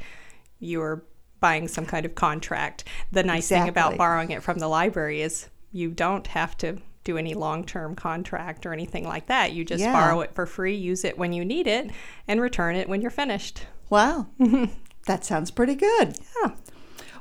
you're 0.58 1.04
buying 1.40 1.68
some 1.68 1.86
kind 1.86 2.06
of 2.06 2.14
contract. 2.14 2.84
The 3.12 3.22
nice 3.22 3.48
thing 3.48 3.68
about 3.68 3.96
borrowing 3.96 4.30
it 4.30 4.42
from 4.42 4.58
the 4.58 4.68
library 4.68 5.22
is 5.22 5.48
you 5.72 5.90
don't 5.90 6.26
have 6.28 6.56
to 6.58 6.78
do 7.04 7.16
any 7.16 7.32
long 7.34 7.64
term 7.64 7.94
contract 7.94 8.66
or 8.66 8.72
anything 8.72 9.04
like 9.06 9.26
that. 9.26 9.52
You 9.52 9.64
just 9.64 9.82
Yeah. 9.82 9.92
borrow 9.92 10.20
it 10.20 10.34
for 10.34 10.44
free, 10.46 10.74
use 10.76 11.04
it 11.04 11.16
when 11.18 11.32
you 11.32 11.44
need 11.44 11.66
it, 11.66 11.90
and 12.28 12.40
return 12.40 12.76
it 12.76 12.88
when 12.88 13.00
you're 13.00 13.10
finished. 13.10 13.66
Wow, 13.88 14.26
that 15.06 15.24
sounds 15.24 15.50
pretty 15.50 15.74
good. 15.74 16.18
Yeah. 16.42 16.50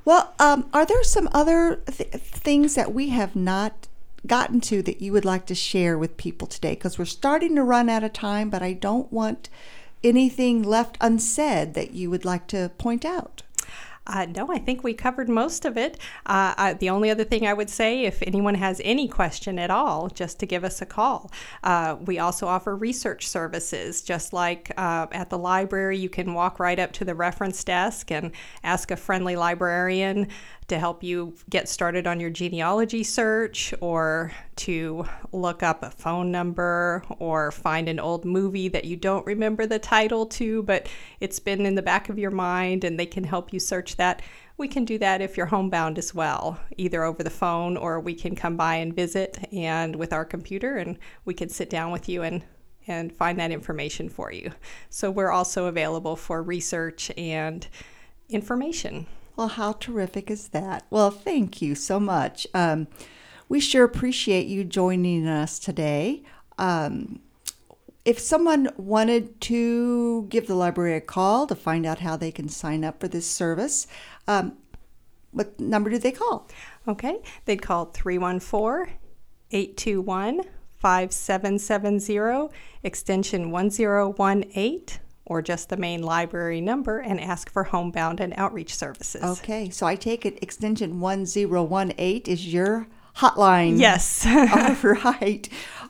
Well, 0.05 0.33
um, 0.39 0.69
are 0.73 0.85
there 0.85 1.03
some 1.03 1.29
other 1.33 1.77
th- 1.87 2.09
things 2.11 2.75
that 2.75 2.93
we 2.93 3.09
have 3.09 3.35
not 3.35 3.87
gotten 4.27 4.59
to 4.59 4.81
that 4.83 5.01
you 5.01 5.11
would 5.13 5.25
like 5.25 5.45
to 5.47 5.55
share 5.55 5.97
with 5.97 6.17
people 6.17 6.47
today? 6.47 6.71
Because 6.71 6.97
we're 6.99 7.05
starting 7.05 7.55
to 7.55 7.63
run 7.63 7.89
out 7.89 8.03
of 8.03 8.13
time, 8.13 8.49
but 8.49 8.61
I 8.61 8.73
don't 8.73 9.11
want 9.13 9.49
anything 10.03 10.63
left 10.63 10.97
unsaid 11.01 11.73
that 11.73 11.91
you 11.93 12.09
would 12.09 12.25
like 12.25 12.47
to 12.47 12.71
point 12.77 13.03
out. 13.05 13.43
Uh, 14.09 14.25
no, 14.25 14.51
I 14.51 14.57
think 14.57 14.83
we 14.83 14.95
covered 14.95 15.29
most 15.29 15.65
of 15.65 15.77
it. 15.77 15.99
Uh, 16.25 16.55
I, 16.57 16.73
the 16.73 16.89
only 16.89 17.11
other 17.11 17.23
thing 17.23 17.45
I 17.45 17.53
would 17.53 17.69
say, 17.69 18.05
if 18.05 18.23
anyone 18.23 18.55
has 18.55 18.81
any 18.83 19.07
question 19.07 19.59
at 19.59 19.69
all, 19.69 20.09
just 20.09 20.39
to 20.39 20.47
give 20.47 20.63
us 20.63 20.81
a 20.81 20.85
call. 20.85 21.31
Uh, 21.63 21.95
we 22.03 22.17
also 22.17 22.47
offer 22.47 22.75
research 22.75 23.27
services, 23.27 24.01
just 24.01 24.33
like 24.33 24.71
uh, 24.77 25.05
at 25.11 25.29
the 25.29 25.37
library. 25.37 25.99
You 25.99 26.09
can 26.09 26.33
walk 26.33 26.59
right 26.59 26.79
up 26.79 26.91
to 26.93 27.05
the 27.05 27.13
reference 27.13 27.63
desk 27.63 28.11
and 28.11 28.31
ask 28.63 28.89
a 28.89 28.97
friendly 28.97 29.35
librarian 29.35 30.27
to 30.69 30.79
help 30.79 31.03
you 31.03 31.33
get 31.49 31.67
started 31.67 32.07
on 32.07 32.19
your 32.19 32.29
genealogy 32.29 33.03
search 33.03 33.73
or 33.81 34.31
to 34.55 35.05
look 35.31 35.63
up 35.63 35.83
a 35.83 35.91
phone 35.91 36.31
number 36.31 37.03
or 37.19 37.51
find 37.51 37.89
an 37.89 37.99
old 37.99 38.25
movie 38.25 38.67
that 38.67 38.85
you 38.85 38.95
don't 38.95 39.25
remember 39.25 39.65
the 39.65 39.79
title 39.79 40.25
to, 40.25 40.63
but 40.63 40.87
it's 41.19 41.39
been 41.39 41.65
in 41.65 41.75
the 41.75 41.81
back 41.81 42.09
of 42.09 42.17
your 42.17 42.31
mind 42.31 42.83
and 42.83 42.99
they 42.99 43.05
can 43.05 43.23
help 43.23 43.51
you 43.51 43.59
search 43.59 43.97
that. 43.97 44.21
We 44.57 44.67
can 44.67 44.85
do 44.85 44.97
that 44.99 45.21
if 45.21 45.37
you're 45.37 45.45
homebound 45.45 45.97
as 45.97 46.13
well, 46.13 46.59
either 46.77 47.03
over 47.03 47.23
the 47.23 47.29
phone 47.29 47.77
or 47.77 47.99
we 47.99 48.13
can 48.13 48.35
come 48.35 48.57
by 48.57 48.75
and 48.75 48.93
visit 48.93 49.37
and 49.53 49.95
with 49.95 50.13
our 50.13 50.25
computer 50.25 50.77
and 50.77 50.97
we 51.25 51.33
can 51.33 51.49
sit 51.49 51.69
down 51.69 51.91
with 51.91 52.07
you 52.09 52.23
and 52.23 52.43
and 52.87 53.13
find 53.13 53.39
that 53.39 53.51
information 53.51 54.09
for 54.09 54.31
you. 54.31 54.51
So 54.89 55.11
we're 55.11 55.29
also 55.29 55.65
available 55.65 56.15
for 56.15 56.41
research 56.41 57.11
and 57.17 57.67
information. 58.29 59.05
Well, 59.39 59.47
how 59.47 59.71
terrific 59.71 60.29
is 60.29 60.49
that? 60.49 60.85
Well, 60.89 61.11
thank 61.11 61.61
you 61.61 61.73
so 61.73 61.97
much. 61.97 62.45
Um, 62.53 62.87
we 63.47 63.61
sure 63.61 63.85
appreciate 63.85 64.47
you 64.47 64.65
joining 64.65 65.29
us 65.29 65.59
today. 65.59 66.23
Um, 66.57 67.21
if 68.03 68.19
someone 68.19 68.67
wanted 68.75 69.39
to 69.39 70.23
give 70.23 70.47
the 70.47 70.55
library 70.55 70.97
a 70.97 70.99
call 70.99 71.47
to 71.47 71.55
find 71.55 71.85
out 71.85 71.99
how 71.99 72.17
they 72.17 72.33
can 72.33 72.49
sign 72.49 72.83
up 72.83 72.99
for 72.99 73.07
this 73.07 73.25
service, 73.25 73.87
um, 74.27 74.57
what 75.31 75.57
number 75.57 75.89
do 75.89 75.97
they 75.99 76.11
call? 76.11 76.49
Okay, 76.85 77.21
they'd 77.45 77.61
call 77.61 77.85
314 77.85 78.93
821 79.51 80.41
5770, 80.75 82.53
extension 82.83 83.51
1018, 83.51 84.99
or 85.29 85.41
just 85.41 85.69
the 85.69 85.77
main 85.77 86.01
library 86.03 86.59
number, 86.59 86.99
and 86.99 87.21
ask 87.21 87.49
for 87.51 87.63
homebound 87.63 88.19
and 88.19 88.33
outreach 88.35 88.75
services. 88.75 89.23
Okay, 89.23 89.69
so 89.69 89.85
I 89.87 89.95
take 89.95 90.25
it 90.25 90.39
extension 90.41 90.99
1018 90.99 92.23
is 92.25 92.51
your 92.53 92.87
hotline. 93.17 93.79
Yes. 93.79 94.25
All 94.27 94.91
right. 94.93 95.47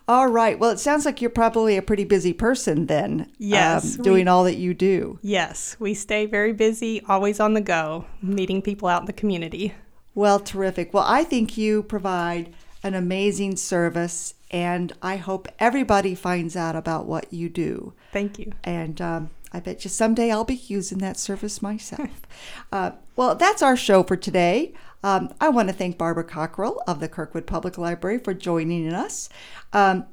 All 0.07 0.27
right. 0.27 0.57
Well, 0.57 0.71
it 0.71 0.79
sounds 0.79 1.05
like 1.05 1.21
you're 1.21 1.29
probably 1.29 1.77
a 1.77 1.81
pretty 1.81 2.03
busy 2.03 2.33
person 2.33 2.87
then. 2.87 3.31
Yes, 3.37 3.97
um, 3.97 4.03
doing 4.03 4.25
we- 4.25 4.29
all 4.29 4.43
that 4.45 4.55
you 4.57 4.73
do. 4.73 5.19
yes, 5.21 5.75
we 5.79 5.93
stay 5.93 6.25
very 6.25 6.51
busy, 6.53 7.01
always 7.07 7.39
on 7.39 7.53
the 7.53 7.61
go, 7.61 8.05
meeting 8.21 8.61
people 8.61 8.87
out 8.87 9.03
in 9.03 9.05
the 9.05 9.13
community. 9.13 9.73
Well, 10.15 10.39
terrific. 10.39 10.93
Well, 10.93 11.05
I 11.07 11.23
think 11.23 11.57
you 11.57 11.83
provide 11.83 12.53
an 12.81 12.95
amazing 12.95 13.57
service, 13.57 14.33
and 14.49 14.91
I 15.01 15.17
hope 15.17 15.47
everybody 15.59 16.15
finds 16.15 16.55
out 16.55 16.75
about 16.75 17.05
what 17.05 17.31
you 17.31 17.47
do. 17.47 17.93
Thank 18.11 18.39
you. 18.39 18.53
And 18.63 18.99
um, 19.01 19.29
I 19.51 19.59
bet 19.59 19.83
you 19.83 19.89
someday 19.89 20.31
I'll 20.31 20.45
be 20.45 20.55
using 20.55 20.97
that 20.99 21.17
service 21.17 21.61
myself. 21.61 22.09
uh, 22.71 22.91
well, 23.15 23.35
that's 23.35 23.61
our 23.61 23.77
show 23.77 24.03
for 24.03 24.15
today. 24.17 24.73
Um, 25.03 25.33
I 25.39 25.49
want 25.49 25.69
to 25.69 25.73
thank 25.73 25.97
Barbara 25.97 26.25
Cockrell 26.25 26.81
of 26.87 26.99
the 26.99 27.07
Kirkwood 27.07 27.47
Public 27.47 27.77
Library 27.77 28.17
for 28.19 28.33
joining 28.33 28.93
us. 28.93 29.29
Um, 29.73 30.05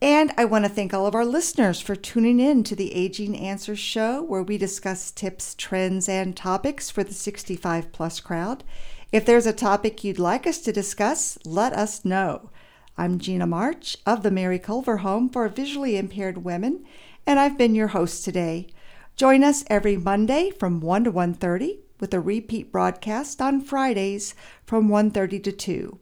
And 0.00 0.32
I 0.36 0.44
want 0.44 0.64
to 0.64 0.68
thank 0.68 0.94
all 0.94 1.06
of 1.06 1.14
our 1.16 1.24
listeners 1.24 1.80
for 1.80 1.96
tuning 1.96 2.38
in 2.38 2.62
to 2.64 2.76
the 2.76 2.94
Aging 2.94 3.36
Answers 3.36 3.80
show, 3.80 4.22
where 4.22 4.44
we 4.44 4.56
discuss 4.56 5.10
tips, 5.10 5.56
trends, 5.56 6.08
and 6.08 6.36
topics 6.36 6.88
for 6.88 7.02
the 7.02 7.12
65 7.14 7.90
plus 7.90 8.20
crowd. 8.20 8.62
If 9.10 9.26
there's 9.26 9.46
a 9.46 9.52
topic 9.52 10.04
you'd 10.04 10.18
like 10.20 10.46
us 10.46 10.58
to 10.60 10.72
discuss, 10.72 11.36
let 11.44 11.72
us 11.72 12.04
know. 12.04 12.50
I'm 12.98 13.20
Gina 13.20 13.46
March 13.46 13.96
of 14.04 14.24
the 14.24 14.30
Mary 14.32 14.58
Culver 14.58 14.98
Home 14.98 15.28
for 15.28 15.48
Visually 15.48 15.96
Impaired 15.96 16.44
Women, 16.44 16.84
and 17.24 17.38
I've 17.38 17.56
been 17.56 17.76
your 17.76 17.86
host 17.86 18.24
today. 18.24 18.66
Join 19.14 19.44
us 19.44 19.62
every 19.68 19.96
Monday 19.96 20.50
from 20.50 20.80
1 20.80 21.04
to 21.04 21.12
1:30 21.12 21.78
with 22.00 22.12
a 22.12 22.18
repeat 22.18 22.72
broadcast 22.72 23.40
on 23.40 23.60
Fridays 23.60 24.34
from 24.66 24.88
1:30 24.88 25.38
to 25.44 25.52
2. 25.52 25.98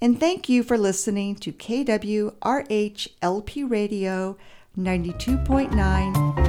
And 0.00 0.18
thank 0.18 0.48
you 0.48 0.64
for 0.64 0.76
listening 0.76 1.36
to 1.36 1.52
KWRH 1.52 3.06
LP 3.22 3.62
Radio 3.62 4.36
92.9 4.76 6.41